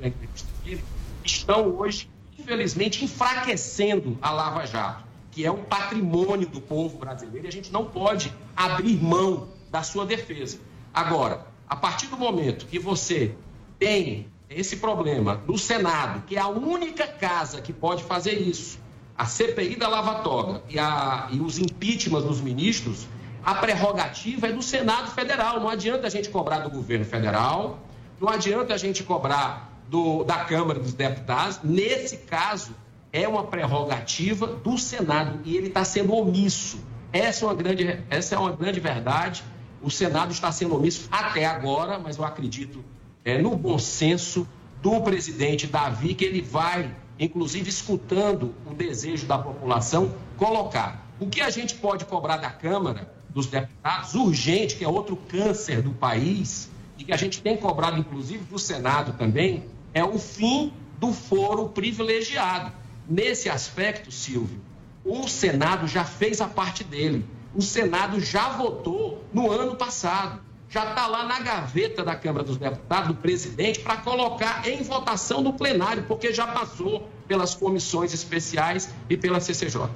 [0.00, 0.84] na entrevista dele,
[1.24, 7.48] estão hoje, infelizmente, enfraquecendo a Lava Jato, que é um patrimônio do povo brasileiro e
[7.48, 10.58] a gente não pode abrir mão da sua defesa.
[10.92, 13.34] Agora, a partir do momento que você
[13.78, 18.78] tem esse problema no Senado, que é a única casa que pode fazer isso,
[19.18, 23.06] a CPI da Lava Toga e, a- e os impeachments dos ministros,
[23.44, 25.58] a prerrogativa é do Senado Federal.
[25.60, 27.80] Não adianta a gente cobrar do governo federal,
[28.20, 31.60] não adianta a gente cobrar do- da Câmara dos Deputados.
[31.64, 32.72] Nesse caso,
[33.12, 36.78] é uma prerrogativa do Senado e ele está sendo omisso.
[37.12, 39.42] Essa é uma grande, essa é uma grande verdade.
[39.82, 42.84] O Senado está sendo omisso até agora, mas eu acredito
[43.24, 44.46] é, no bom senso
[44.82, 51.06] do presidente Davi, que ele vai, inclusive escutando o desejo da população, colocar.
[51.18, 55.82] O que a gente pode cobrar da Câmara, dos deputados, urgente, que é outro câncer
[55.82, 60.72] do país, e que a gente tem cobrado, inclusive, do Senado também, é o fim
[60.98, 62.72] do foro privilegiado.
[63.08, 64.60] Nesse aspecto, Silvio,
[65.04, 67.24] o Senado já fez a parte dele.
[67.54, 70.40] O Senado já votou no ano passado.
[70.70, 75.40] Já está lá na gaveta da Câmara dos Deputados, do presidente, para colocar em votação
[75.40, 79.88] no plenário, porque já passou pelas comissões especiais e pela CCJ.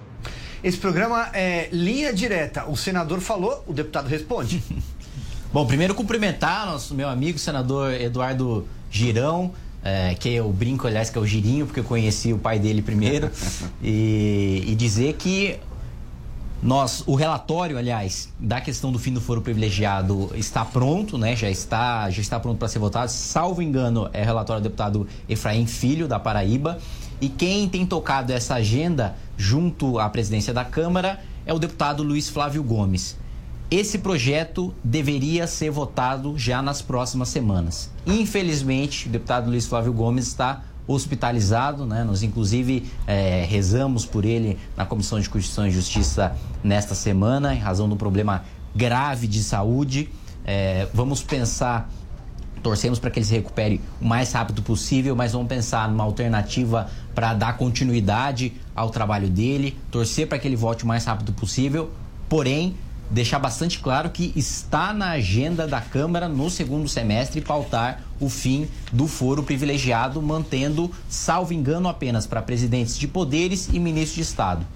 [0.64, 2.64] Esse programa é linha direta.
[2.70, 4.62] O senador falou, o deputado responde.
[5.52, 9.52] Bom, primeiro cumprimentar nosso meu amigo senador Eduardo Girão,
[9.84, 12.80] é, que eu brinco, aliás, que é o Girinho, porque eu conheci o pai dele
[12.80, 13.30] primeiro,
[13.82, 15.58] e, e dizer que
[16.62, 21.34] nós, o relatório, aliás, da questão do fim do foro privilegiado está pronto, né?
[21.34, 23.10] Já está, já está pronto para ser votado.
[23.10, 26.78] Salvo engano, é relatório do deputado Efraim Filho, da Paraíba.
[27.20, 32.28] E quem tem tocado essa agenda junto à presidência da Câmara é o deputado Luiz
[32.28, 33.18] Flávio Gomes.
[33.68, 37.90] Esse projeto deveria ser votado já nas próximas semanas.
[38.06, 42.04] Infelizmente, o deputado Luiz Flávio Gomes está hospitalizado, né?
[42.04, 47.58] Nós inclusive eh, rezamos por ele na Comissão de Constituição e Justiça nesta semana, em
[47.58, 50.08] razão de um problema grave de saúde.
[50.44, 51.88] Eh, vamos pensar
[52.62, 56.88] torcemos para que ele se recupere o mais rápido possível, mas vamos pensar numa alternativa
[57.14, 61.90] para dar continuidade ao trabalho dele, torcer para que ele volte o mais rápido possível,
[62.28, 62.76] porém
[63.10, 68.68] deixar bastante claro que está na agenda da Câmara no segundo semestre pautar o fim
[68.92, 74.66] do foro privilegiado, mantendo, salvo engano, apenas para presidentes de poderes e ministros de Estado.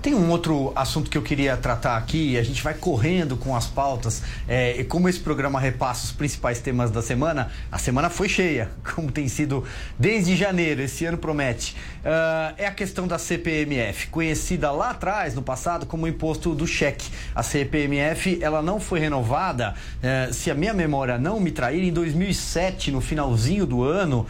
[0.00, 3.66] Tem um outro assunto que eu queria tratar aqui, a gente vai correndo com as
[3.66, 8.28] pautas, é, e como esse programa repassa os principais temas da semana, a semana foi
[8.28, 9.64] cheia, como tem sido
[9.98, 11.76] desde janeiro, esse ano promete.
[12.08, 17.06] Uh, é a questão da CPMF, conhecida lá atrás, no passado, como imposto do cheque.
[17.34, 21.92] A CPMF, ela não foi renovada, uh, se a minha memória não me trair, em
[21.92, 24.26] 2007, no finalzinho do ano,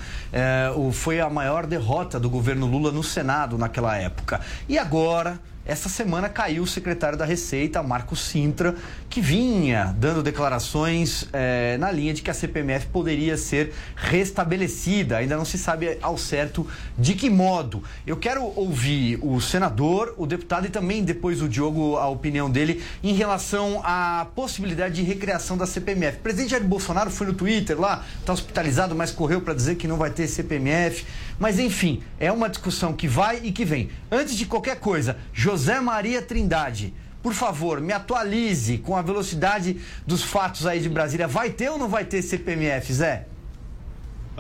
[0.76, 4.40] uh, foi a maior derrota do governo Lula no Senado naquela época.
[4.68, 5.38] E agora
[5.68, 8.74] essa semana caiu o secretário da Receita, Marco Sintra,
[9.10, 15.18] que vinha dando declarações eh, na linha de que a CPMF poderia ser restabelecida.
[15.18, 17.67] Ainda não se sabe ao certo de que modo.
[18.07, 22.83] Eu quero ouvir o senador, o deputado e também depois o Diogo, a opinião dele
[23.02, 26.18] em relação à possibilidade de recriação da CPMF.
[26.18, 29.87] O presidente Jair Bolsonaro foi no Twitter lá, está hospitalizado, mas correu para dizer que
[29.87, 31.04] não vai ter CPMF.
[31.38, 33.90] Mas enfim, é uma discussão que vai e que vem.
[34.11, 40.22] Antes de qualquer coisa, José Maria Trindade, por favor, me atualize com a velocidade dos
[40.22, 41.26] fatos aí de Brasília.
[41.26, 43.26] Vai ter ou não vai ter CPMF, Zé?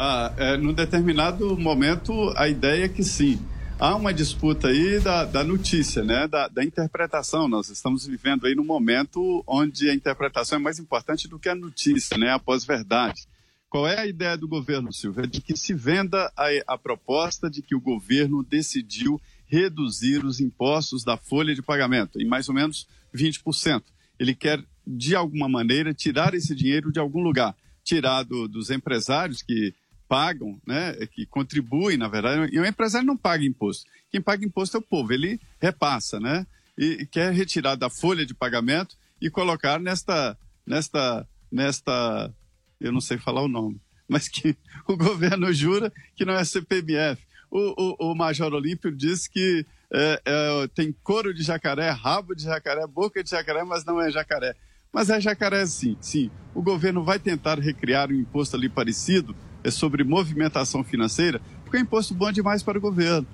[0.00, 3.36] Ah, é, num determinado momento, a ideia é que sim.
[3.80, 6.28] Há uma disputa aí da, da notícia, né?
[6.28, 7.48] Da, da interpretação.
[7.48, 11.54] Nós estamos vivendo aí num momento onde a interpretação é mais importante do que a
[11.56, 12.30] notícia, né?
[12.30, 13.26] A pós-verdade.
[13.68, 15.26] Qual é a ideia do governo, Silvia?
[15.26, 21.02] De que se venda a, a proposta de que o governo decidiu reduzir os impostos
[21.02, 23.82] da folha de pagamento em mais ou menos 20%.
[24.16, 29.42] Ele quer, de alguma maneira, tirar esse dinheiro de algum lugar, tirar do, dos empresários
[29.42, 29.74] que
[30.08, 33.88] pagam, né, que contribuem, na verdade, e o empresário não paga imposto.
[34.10, 38.24] Quem paga imposto é o povo, ele repassa, né, e, e quer retirar da folha
[38.24, 42.32] de pagamento e colocar nesta, nesta, nesta,
[42.80, 44.56] eu não sei falar o nome, mas que
[44.88, 50.22] o governo jura que não é CPMF o, o, o Major Olímpio disse que é,
[50.24, 54.54] é, tem couro de jacaré, rabo de jacaré, boca de jacaré, mas não é jacaré.
[54.92, 56.30] Mas é jacaré sim, sim.
[56.54, 61.80] O governo vai tentar recriar um imposto ali parecido é sobre movimentação financeira, porque é
[61.80, 63.26] imposto bom demais para o governo.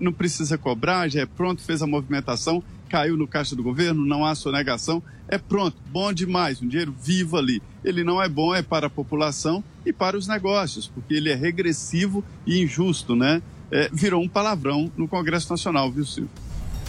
[0.00, 4.24] Não precisa cobrar, já é pronto, fez a movimentação, caiu no caixa do governo, não
[4.24, 7.62] há sonegação, é pronto, bom demais, um dinheiro vivo ali.
[7.84, 11.34] Ele não é bom, é para a população e para os negócios, porque ele é
[11.34, 13.42] regressivo e injusto, né?
[13.70, 16.30] é, virou um palavrão no Congresso Nacional, viu, Silvio?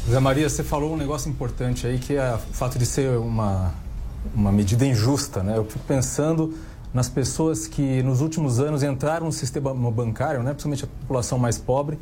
[0.09, 3.73] Zé Maria, você falou um negócio importante aí, que é o fato de ser uma,
[4.33, 5.57] uma medida injusta, né?
[5.57, 6.53] Eu fico pensando
[6.93, 10.51] nas pessoas que nos últimos anos entraram no sistema bancário, né?
[10.51, 11.99] principalmente a população mais pobre,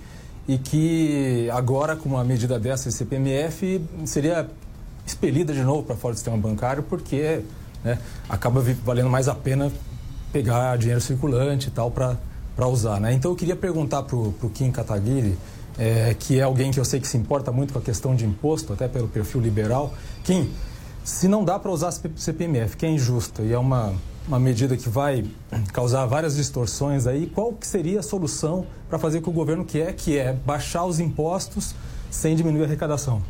[0.47, 4.49] e que agora, com uma medida dessa, CPMF, seria
[5.05, 7.41] expelida de novo para fora do sistema bancário, porque
[7.83, 9.71] né, acaba valendo mais a pena
[10.31, 12.17] pegar dinheiro circulante e tal para
[12.57, 12.99] para usar.
[12.99, 13.13] Né?
[13.13, 15.37] Então eu queria perguntar para o Kim Kataguiri,
[15.77, 18.25] é, que é alguém que eu sei que se importa muito com a questão de
[18.25, 19.93] imposto, até pelo perfil liberal.
[20.23, 20.49] Kim,
[21.03, 23.93] se não dá para usar CPMF, que é injusto e é uma,
[24.27, 25.25] uma medida que vai
[25.71, 29.63] causar várias distorções aí, qual que seria a solução para fazer o que o governo
[29.63, 31.73] quer, que é baixar os impostos
[32.11, 33.21] sem diminuir a arrecadação?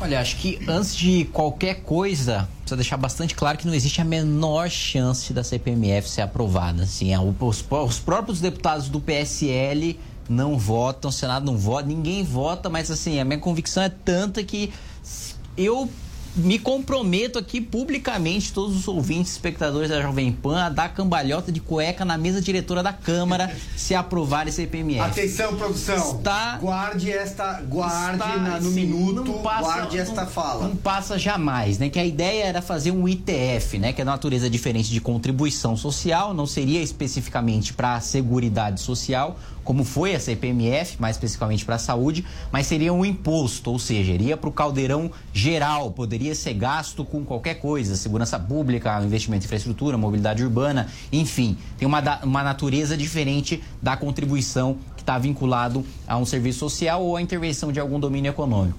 [0.00, 4.04] Olha, acho que antes de qualquer coisa, precisa deixar bastante claro que não existe a
[4.04, 6.84] menor chance da CPMF ser aprovada.
[6.84, 12.22] Assim, é, os, os próprios deputados do PSL não votam, o Senado não vota, ninguém
[12.22, 14.72] vota, mas assim, a minha convicção é tanta que
[15.56, 15.88] eu
[16.38, 21.60] me comprometo aqui publicamente, todos os ouvintes, espectadores da Jovem Pan, a dar cambalhota de
[21.60, 25.00] cueca na mesa diretora da Câmara se aprovar esse EPMF.
[25.00, 26.16] Atenção, produção.
[26.18, 30.68] Está, guarde esta, guarde está, na, no assim, minuto, passa, guarde esta não, fala.
[30.68, 31.88] Não passa jamais, né?
[31.88, 33.92] Que a ideia era fazer um ITF, né?
[33.92, 39.36] Que é natureza diferente de contribuição social, não seria especificamente para a Seguridade Social,
[39.68, 44.14] como foi a CPMF, mais especificamente para a saúde, mas seria um imposto, ou seja,
[44.14, 49.46] iria para o caldeirão geral, poderia ser gasto com qualquer coisa, segurança pública, investimento em
[49.46, 56.16] infraestrutura, mobilidade urbana, enfim, tem uma, uma natureza diferente da contribuição que está vinculado a
[56.16, 58.78] um serviço social ou a intervenção de algum domínio econômico.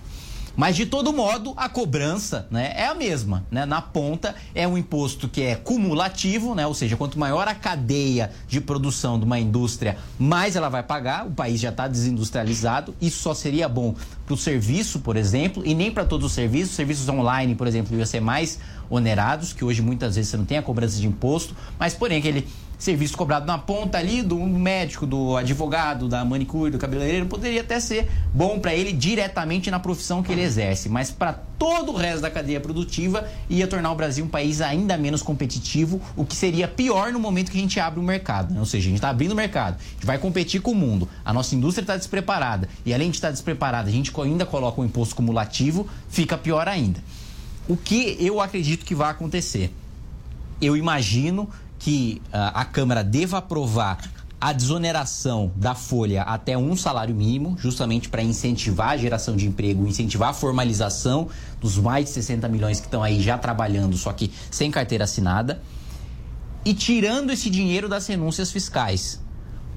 [0.55, 3.45] Mas de todo modo, a cobrança né, é a mesma.
[3.49, 3.65] Né?
[3.65, 6.65] Na ponta é um imposto que é cumulativo, né?
[6.65, 11.25] ou seja, quanto maior a cadeia de produção de uma indústria, mais ela vai pagar.
[11.25, 12.93] O país já está desindustrializado.
[13.01, 13.95] Isso só seria bom
[14.25, 16.75] para o serviço, por exemplo, e nem para todos os serviços.
[16.75, 20.57] Serviços online, por exemplo, iam ser mais onerados, que hoje muitas vezes você não tem
[20.57, 22.47] a cobrança de imposto, mas porém aquele
[22.79, 27.77] serviço cobrado na ponta ali do médico, do advogado, da manicure, do cabeleireiro, poderia até
[27.77, 32.21] ser bom para ele diretamente na profissão que ele exerce, mas para todo o resto
[32.21, 36.69] da cadeia produtiva ia tornar o Brasil um país ainda menos competitivo, o que seria
[36.69, 38.53] pior no momento que a gente abre o mercado.
[38.53, 38.59] Né?
[38.61, 41.09] Ou seja, a gente está abrindo o mercado, a gente vai competir com o mundo,
[41.25, 44.85] a nossa indústria está despreparada e além de estar despreparada, a gente ainda coloca um
[44.85, 47.03] imposto cumulativo, fica pior ainda.
[47.67, 49.71] O que eu acredito que vai acontecer?
[50.61, 51.49] Eu imagino
[51.79, 53.97] que uh, a Câmara deva aprovar
[54.39, 59.85] a desoneração da folha até um salário mínimo, justamente para incentivar a geração de emprego,
[59.85, 61.27] incentivar a formalização
[61.59, 65.61] dos mais de 60 milhões que estão aí já trabalhando, só que sem carteira assinada,
[66.63, 69.19] e tirando esse dinheiro das renúncias fiscais.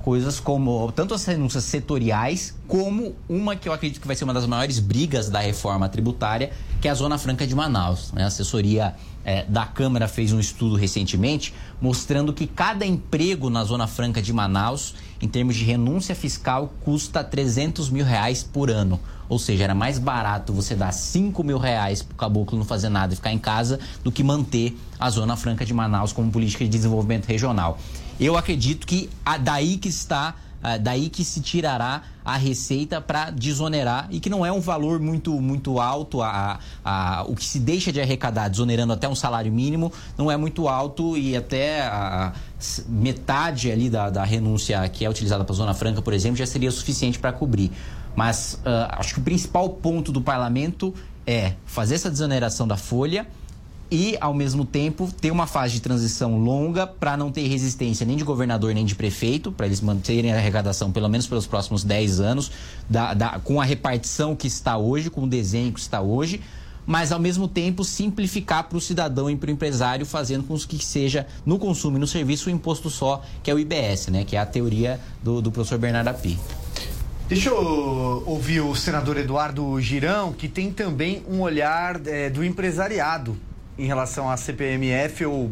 [0.00, 4.34] Coisas como tanto as renúncias setoriais, como uma que eu acredito que vai ser uma
[4.34, 8.12] das maiores brigas da reforma tributária, que é a Zona Franca de Manaus.
[8.12, 8.24] Né?
[8.24, 13.87] A assessoria é, da Câmara fez um estudo recentemente mostrando que cada emprego na Zona
[13.87, 19.01] Franca de Manaus, em termos de renúncia fiscal, custa 300 mil reais por ano.
[19.29, 22.89] Ou seja, era mais barato você dar 5 mil reais para o caboclo não fazer
[22.89, 26.64] nada e ficar em casa do que manter a Zona Franca de Manaus como política
[26.64, 27.79] de desenvolvimento regional.
[28.20, 29.09] Eu acredito que
[29.41, 30.35] daí que está
[30.81, 35.33] daí que se tirará a receita para desonerar e que não é um valor muito,
[35.41, 36.23] muito alto.
[36.23, 40.37] A, a, o que se deixa de arrecadar, desonerando até um salário mínimo, não é
[40.37, 42.33] muito alto e até a,
[42.89, 46.47] metade ali da, da renúncia que é utilizada para a Zona Franca, por exemplo, já
[46.47, 47.73] seria suficiente para cobrir.
[48.15, 50.95] Mas uh, acho que o principal ponto do parlamento
[51.27, 53.27] é fazer essa desoneração da folha
[53.93, 58.16] e, ao mesmo tempo, ter uma fase de transição longa para não ter resistência nem
[58.16, 62.18] de governador nem de prefeito, para eles manterem a arrecadação pelo menos pelos próximos 10
[62.18, 62.51] anos,
[62.88, 66.40] da, da, com a repartição que está hoje, com o desenho que está hoje,
[66.86, 70.82] mas ao mesmo tempo simplificar para o cidadão e para o empresário, fazendo com que
[70.82, 74.24] seja no consumo e no serviço o imposto só, que é o IBS, né?
[74.24, 76.38] que é a teoria do, do professor Bernardo Api.
[77.28, 83.36] Deixa eu ouvir o senador Eduardo Girão, que tem também um olhar é, do empresariado
[83.79, 85.51] em relação à CPMF ou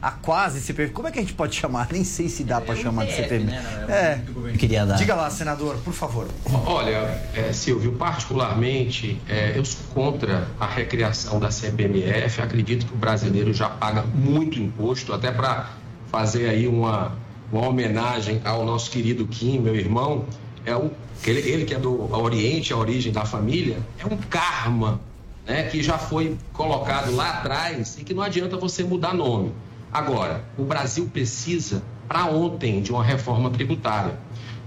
[0.00, 0.94] a quase CPMF.
[0.94, 1.88] Como é que a gente pode chamar?
[1.92, 3.46] Nem sei se dá para chamar de CPMF.
[3.46, 3.86] Né?
[3.88, 4.56] É.
[4.56, 4.96] Queria dar.
[4.96, 6.28] Diga lá, senador, por favor.
[6.66, 12.40] Olha, é, Silvio, particularmente, é, eu sou contra a recriação da CPMF.
[12.40, 15.70] Acredito que o brasileiro já paga muito imposto, até para
[16.10, 17.16] fazer aí uma,
[17.52, 20.24] uma homenagem ao nosso querido Kim, meu irmão.
[20.64, 20.90] É um,
[21.26, 25.00] ele, ele que é do Oriente, a origem da família, é um karma
[25.48, 29.54] né, que já foi colocado lá atrás e que não adianta você mudar nome.
[29.90, 34.18] Agora, o Brasil precisa, para ontem, de uma reforma tributária.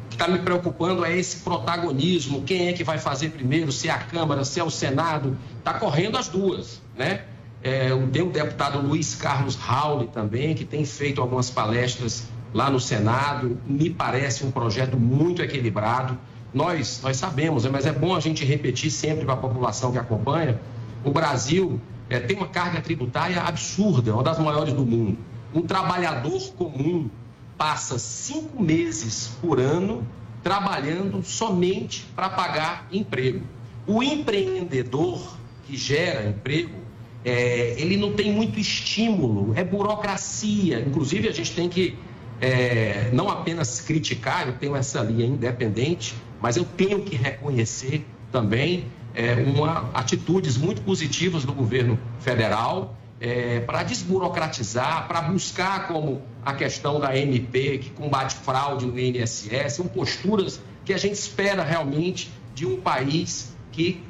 [0.05, 3.87] O que está me preocupando é esse protagonismo: quem é que vai fazer primeiro, se
[3.87, 5.37] é a Câmara, se é o Senado.
[5.59, 7.25] Está correndo as duas, né?
[7.63, 12.79] É, tem o deputado Luiz Carlos Rauli também, que tem feito algumas palestras lá no
[12.79, 13.59] Senado.
[13.67, 16.17] Me parece um projeto muito equilibrado
[16.53, 19.97] nós, nós sabemos, né, mas é bom a gente repetir sempre para a população que
[19.97, 20.59] acompanha.
[21.03, 21.79] O Brasil
[22.09, 25.17] é, tem uma carga tributária absurda, uma das maiores do mundo.
[25.53, 27.09] Um trabalhador comum
[27.57, 30.05] passa cinco meses por ano
[30.43, 33.45] trabalhando somente para pagar emprego.
[33.87, 36.75] O empreendedor que gera emprego,
[37.23, 40.79] é, ele não tem muito estímulo, é burocracia.
[40.79, 41.97] Inclusive, a gente tem que
[42.41, 48.85] é, não apenas criticar, eu tenho essa linha independente, mas eu tenho que reconhecer também
[49.13, 56.53] é, uma, atitudes muito positivas do governo federal é, para desburocratizar, para buscar como a
[56.53, 62.31] questão da MP, que combate fraude no INSS, são posturas que a gente espera realmente
[62.55, 64.03] de um país que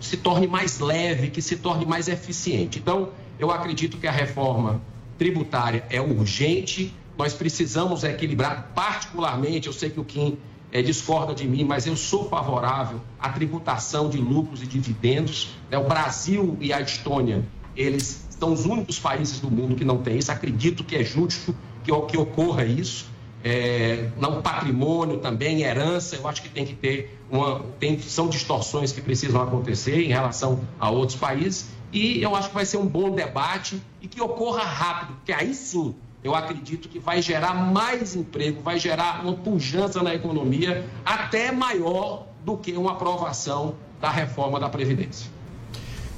[0.00, 2.78] se torne mais leve, que se torne mais eficiente.
[2.78, 4.82] Então, eu acredito que a reforma
[5.16, 10.38] tributária é urgente, nós precisamos equilibrar, particularmente, eu sei que o Kim
[10.72, 15.50] é, discorda de mim, mas eu sou favorável à tributação de lucros e dividendos.
[15.70, 15.78] Né?
[15.78, 17.44] O Brasil e a Estônia,
[17.76, 20.30] eles são os únicos países do mundo que não têm isso.
[20.30, 23.06] Acredito que é justo que, que ocorra isso.
[23.42, 27.60] É, não patrimônio também, herança, eu acho que tem que ter uma.
[27.78, 31.70] Tem, são distorções que precisam acontecer em relação a outros países.
[31.92, 35.54] E eu acho que vai ser um bom debate e que ocorra rápido, porque aí
[35.54, 41.52] sim eu acredito que vai gerar mais emprego, vai gerar uma pujança na economia até
[41.52, 45.38] maior do que uma aprovação da reforma da Previdência.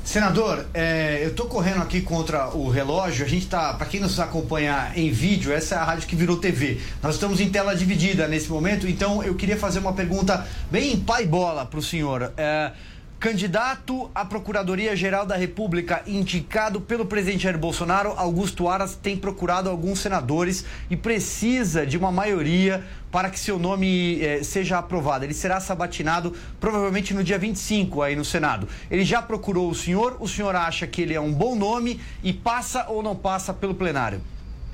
[0.03, 3.25] Senador, é, eu tô correndo aqui contra o relógio.
[3.25, 6.39] A gente tá, para quem nos acompanha em vídeo, essa é a rádio que virou
[6.39, 6.81] TV.
[7.03, 11.27] Nós estamos em tela dividida nesse momento, então eu queria fazer uma pergunta bem pai
[11.27, 12.33] bola pro senhor.
[12.37, 12.73] É,
[13.21, 19.99] Candidato à Procuradoria-Geral da República, indicado pelo presidente Jair Bolsonaro, Augusto Aras tem procurado alguns
[19.99, 25.27] senadores e precisa de uma maioria para que seu nome eh, seja aprovado.
[25.27, 28.67] Ele será sabatinado provavelmente no dia 25 aí no Senado.
[28.91, 32.33] Ele já procurou o senhor, o senhor acha que ele é um bom nome e
[32.33, 34.23] passa ou não passa pelo plenário?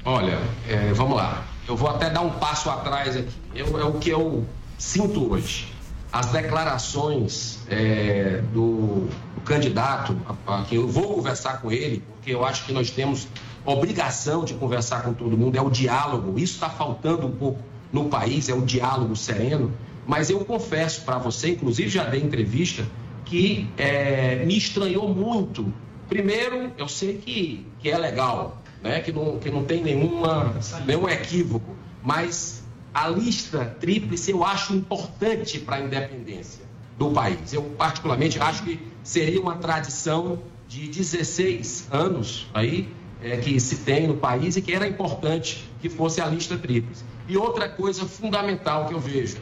[0.05, 0.39] Olha,
[0.69, 1.45] é, vamos lá.
[1.67, 3.29] Eu vou até dar um passo atrás aqui.
[3.57, 4.47] Eu- é o que eu
[4.79, 5.75] sinto hoje.
[6.13, 12.33] As declarações é, do, do candidato, a, a quem eu vou conversar com ele, porque
[12.33, 13.29] eu acho que nós temos
[13.65, 16.39] obrigação de conversar com todo mundo, é o diálogo.
[16.39, 17.61] Isso está faltando um pouco
[17.93, 19.73] no país, é o diálogo sereno.
[20.07, 22.87] Mas eu confesso para você, inclusive já dei entrevista,
[23.25, 25.73] que é, me estranhou muito.
[26.09, 29.01] Primeiro, eu sei que, que é legal, né?
[29.01, 30.55] que, não, que não tem nenhuma,
[30.87, 32.63] nenhum equívoco, mas
[32.97, 36.65] a lista tríplice eu acho importante para a independência
[36.99, 37.53] do país.
[37.53, 42.89] Eu, particularmente, acho que seria uma tradição de 16 anos aí
[43.23, 47.05] é, que se tem no país e que era importante que fosse a lista tríplice.
[47.29, 49.37] E outra coisa fundamental que eu vejo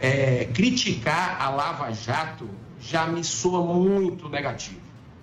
[0.00, 2.48] é criticar a Lava Jato
[2.80, 4.80] já me soa muito negativo.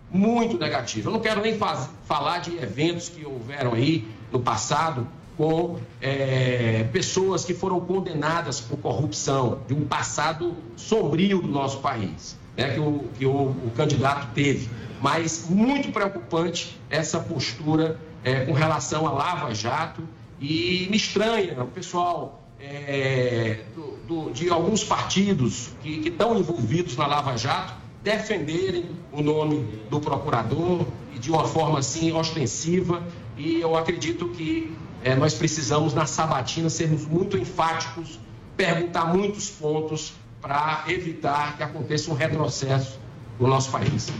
[0.09, 1.09] Muito negativo.
[1.09, 5.05] Eu não quero nem faz- falar de eventos que houveram aí no passado
[5.37, 12.37] com é, pessoas que foram condenadas por corrupção, de um passado sombrio do nosso país,
[12.55, 14.69] né, que, o, que o, o candidato teve.
[15.01, 20.01] Mas muito preocupante essa postura é, com relação à Lava Jato
[20.39, 26.95] e me estranha o pessoal é, do- do- de alguns partidos que, que estão envolvidos
[26.95, 27.73] na Lava Jato
[28.03, 30.85] defenderem o nome do procurador
[31.19, 33.01] de uma forma assim ostensiva
[33.37, 34.73] e eu acredito que
[35.03, 38.19] eh, nós precisamos na sabatina sermos muito enfáticos,
[38.55, 42.99] perguntar muitos pontos para evitar que aconteça um retrocesso
[43.39, 44.11] no nosso país.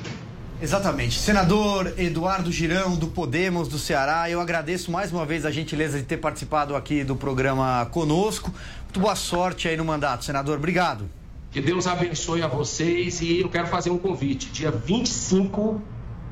[0.61, 1.19] Exatamente.
[1.19, 6.05] Senador Eduardo Girão, do Podemos, do Ceará, eu agradeço mais uma vez a gentileza de
[6.05, 8.53] ter participado aqui do programa conosco.
[8.84, 10.57] Muito boa sorte aí no mandato, senador.
[10.57, 11.09] Obrigado.
[11.51, 14.49] Que Deus abençoe a vocês e eu quero fazer um convite.
[14.51, 15.81] Dia 25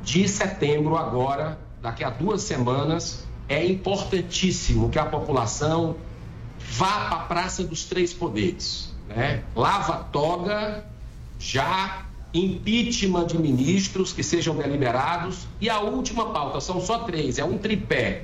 [0.02, 5.95] de setembro, agora, daqui a duas semanas, é importantíssimo que a população
[6.60, 8.93] vá para a Praça dos Três Poderes.
[9.08, 9.43] Né?
[9.56, 10.86] Lava toga,
[11.38, 17.43] já impeachment de ministros que sejam deliberados e a última pauta, são só três, é
[17.43, 18.24] um tripé.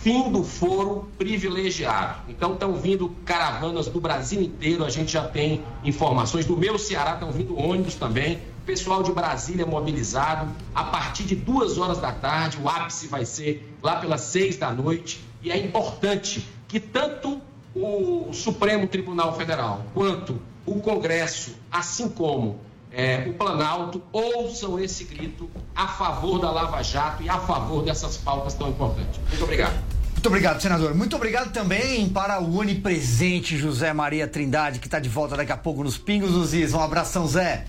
[0.00, 2.22] Fim do foro privilegiado.
[2.28, 6.44] Então estão vindo caravanas do Brasil inteiro, a gente já tem informações.
[6.44, 8.38] Do meu Ceará estão vindo ônibus também.
[8.66, 10.50] Pessoal de Brasília mobilizado.
[10.74, 14.70] A partir de duas horas da tarde, o ápice vai ser lá pelas seis da
[14.70, 15.22] noite.
[15.42, 17.40] E é importante que tanto
[17.74, 22.58] o Supremo Tribunal Federal quanto o Congresso, assim como
[22.90, 28.16] é, o Planalto, ouçam esse grito a favor da Lava Jato e a favor dessas
[28.16, 29.20] pautas tão importantes.
[29.28, 29.74] Muito obrigado.
[30.12, 30.94] Muito obrigado, senador.
[30.94, 35.56] Muito obrigado também para o onipresente José Maria Trindade, que está de volta daqui a
[35.56, 36.72] pouco nos Pingos nos Is.
[36.72, 37.66] Um abração, Zé.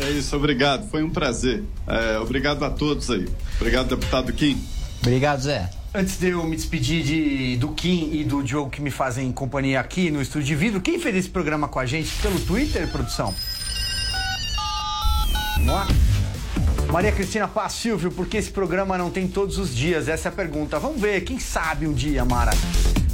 [0.00, 0.88] É isso, obrigado.
[0.88, 1.62] Foi um prazer.
[1.86, 3.28] É, obrigado a todos aí.
[3.56, 4.58] Obrigado, deputado Kim.
[5.02, 5.70] Obrigado, Zé.
[5.92, 9.80] Antes de eu me despedir de, do Kim e do Diogo que me fazem companhia
[9.80, 13.34] aqui no estúdio de vidro, quem fez esse programa com a gente pelo Twitter, produção?
[15.56, 15.88] Vamos lá?
[16.92, 20.08] Maria Cristina Paz Silvio, por que esse programa não tem todos os dias?
[20.08, 20.78] Essa é a pergunta.
[20.78, 22.52] Vamos ver, quem sabe um dia, Mara.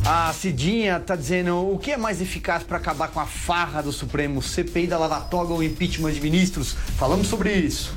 [0.09, 3.91] A Cidinha tá dizendo o que é mais eficaz para acabar com a farra do
[3.91, 6.77] Supremo, CPI da Lava Toga ou impeachment de ministros?
[6.97, 7.93] Falamos sobre isso.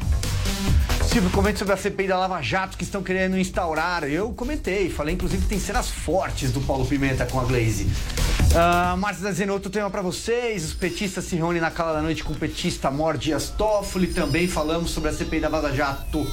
[1.08, 4.06] Silvio, comente sobre a CPI da Lava Jato que estão querendo instaurar.
[4.06, 7.84] Eu comentei, falei inclusive que tem cenas fortes do Paulo Pimenta com a Glaze.
[7.84, 10.66] Uh, Márcia tá dizendo outro tema para vocês.
[10.66, 13.20] Os petistas se reúnem na cala da noite com o petista Mor
[13.56, 14.08] Toffoli.
[14.08, 16.28] Também falamos sobre a CPI da Lava Jato.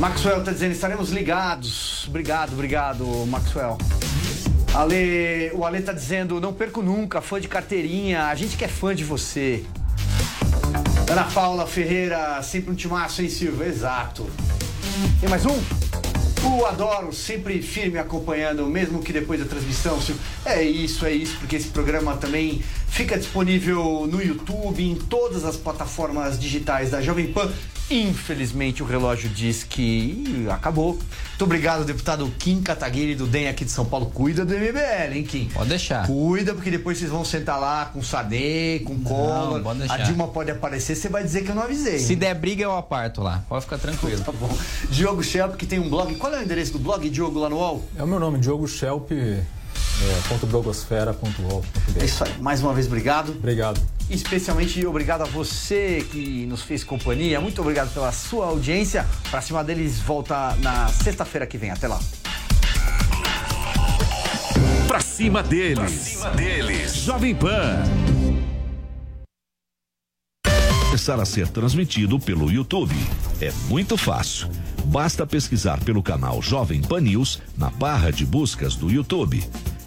[0.00, 2.08] Maxwell tá dizendo estaremos ligados.
[2.08, 3.78] Obrigado, obrigado, Maxwell.
[4.74, 8.26] Ale, o Ale tá dizendo não perco nunca, fã de carteirinha.
[8.26, 9.64] A gente que é fã de você.
[11.10, 13.66] Ana Paula Ferreira, sempre um timaço, hein, Silvio?
[13.66, 14.30] Exato.
[15.20, 15.58] Tem mais um?
[16.42, 20.22] O Adoro, sempre firme acompanhando, mesmo que depois da transmissão, Silvio.
[20.44, 25.56] É isso, é isso, porque esse programa também Fica disponível no YouTube, em todas as
[25.56, 27.50] plataformas digitais da Jovem Pan.
[27.88, 30.98] Infelizmente o relógio diz que acabou.
[31.40, 34.10] Muito obrigado, deputado Kim Kataguiri do DEM aqui de São Paulo.
[34.12, 35.48] Cuida do MBL, hein, Kim?
[35.48, 36.06] Pode deixar.
[36.06, 39.62] Cuida, porque depois vocês vão sentar lá com o Sadei, com o Collor.
[39.62, 39.94] pode deixar.
[39.94, 41.98] A Dilma pode aparecer, você vai dizer que eu não avisei.
[41.98, 42.18] Se hein?
[42.18, 43.42] der briga, eu aparto lá.
[43.48, 44.22] Pode ficar tranquilo.
[44.22, 44.54] Tá bom.
[44.90, 46.14] Diogo Schelp, que tem um blog.
[46.16, 47.88] Qual é o endereço do blog, Diogo, lá no UOL?
[47.96, 49.42] É o meu nome, Diogo Schelp, é,
[50.28, 51.64] ponto.
[51.98, 52.34] É isso aí.
[52.38, 53.30] Mais uma vez, obrigado.
[53.30, 53.80] Obrigado.
[54.10, 57.40] Especialmente obrigado a você que nos fez companhia.
[57.40, 59.06] Muito obrigado pela sua audiência.
[59.30, 61.70] Pra cima deles, volta na sexta-feira que vem.
[61.70, 62.00] Até lá.
[64.88, 65.76] Pra cima deles.
[65.76, 66.94] Pra cima deles.
[66.96, 67.84] Jovem Pan.
[70.86, 72.96] Começar a ser transmitido pelo YouTube.
[73.40, 74.50] É muito fácil.
[74.86, 79.40] Basta pesquisar pelo canal Jovem Pan News na barra de buscas do YouTube.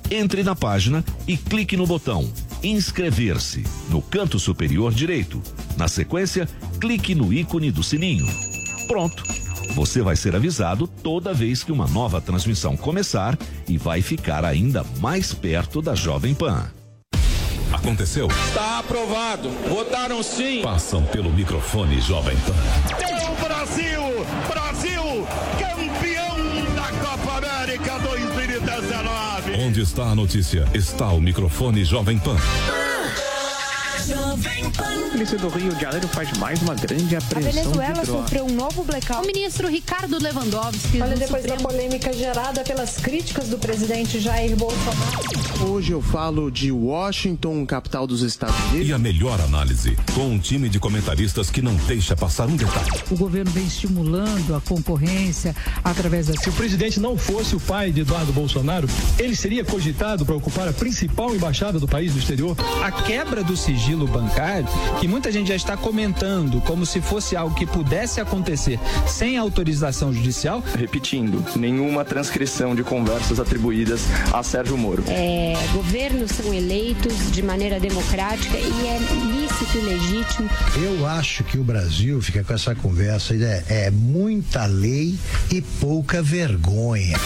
[0.09, 2.32] Entre na página e clique no botão
[2.64, 5.41] inscrever-se no canto superior direito.
[5.78, 6.47] Na sequência,
[6.80, 8.26] clique no ícone do sininho.
[8.88, 9.24] Pronto.
[9.76, 13.38] Você vai ser avisado toda vez que uma nova transmissão começar
[13.68, 16.70] e vai ficar ainda mais perto da Jovem Pan.
[17.72, 18.28] Aconteceu?
[18.28, 19.49] Está aprovado.
[19.68, 20.61] Votaram sim.
[20.61, 22.53] Passam pelo microfone Jovem Pan.
[22.99, 24.01] Meu Brasil!
[24.47, 25.28] Brasil!
[29.74, 30.69] Onde está a notícia?
[30.71, 32.38] Está o microfone Jovem Pan.
[34.34, 38.23] A polícia do Rio de Janeiro faz mais uma grande A apreensão Venezuela de drogas.
[38.23, 39.27] sofreu um novo O blackout.
[39.27, 40.99] ministro Ricardo Lewandowski.
[40.99, 45.69] Olha, depois da Supremo- polêmica gerada pelas críticas do presidente Jair Bolsonaro.
[45.69, 48.88] Hoje eu falo de Washington, capital dos Estados Unidos.
[48.89, 52.89] E a melhor análise, com um time de comentaristas que não deixa passar um detalhe.
[53.11, 57.91] O governo vem estimulando a concorrência através da Se o presidente não fosse o pai
[57.91, 62.57] de Eduardo Bolsonaro, ele seria cogitado para ocupar a principal embaixada do país no exterior?
[62.84, 64.22] A quebra do sigilo bancário,
[64.99, 70.13] que muita gente já está comentando como se fosse algo que pudesse acontecer sem autorização
[70.13, 74.01] judicial, Repetindo, nenhuma transcrição de conversas atribuídas
[74.34, 75.03] a Sérgio Moro.
[75.07, 78.99] É, governos são eleitos de maneira democrática e é
[79.43, 80.49] lícito e legítimo.
[80.75, 85.17] Eu acho que o Brasil fica com essa conversa, é, é muita lei
[85.51, 87.17] e pouca vergonha.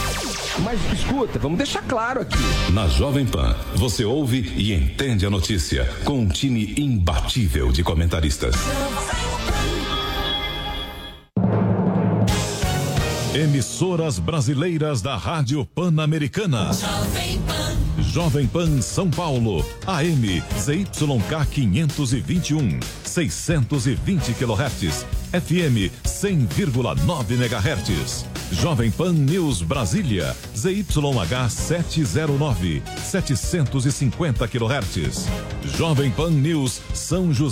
[0.59, 2.38] Mas escuta, vamos deixar claro aqui.
[2.74, 8.55] Na Jovem Pan, você ouve e entende a notícia com um time imbatível de comentaristas.
[13.36, 16.74] Emissoras brasileiras da Rádio Pan-Americana.
[16.74, 17.97] Jovem Pan.
[18.18, 28.26] Jovem Pan São Paulo, AM ZYK 521, 620 kHz, FM 100,9 MHz.
[28.53, 35.28] Jovem Pan News Brasília, ZYH 709, 750 kHz.
[35.78, 37.45] Jovem Pan News São José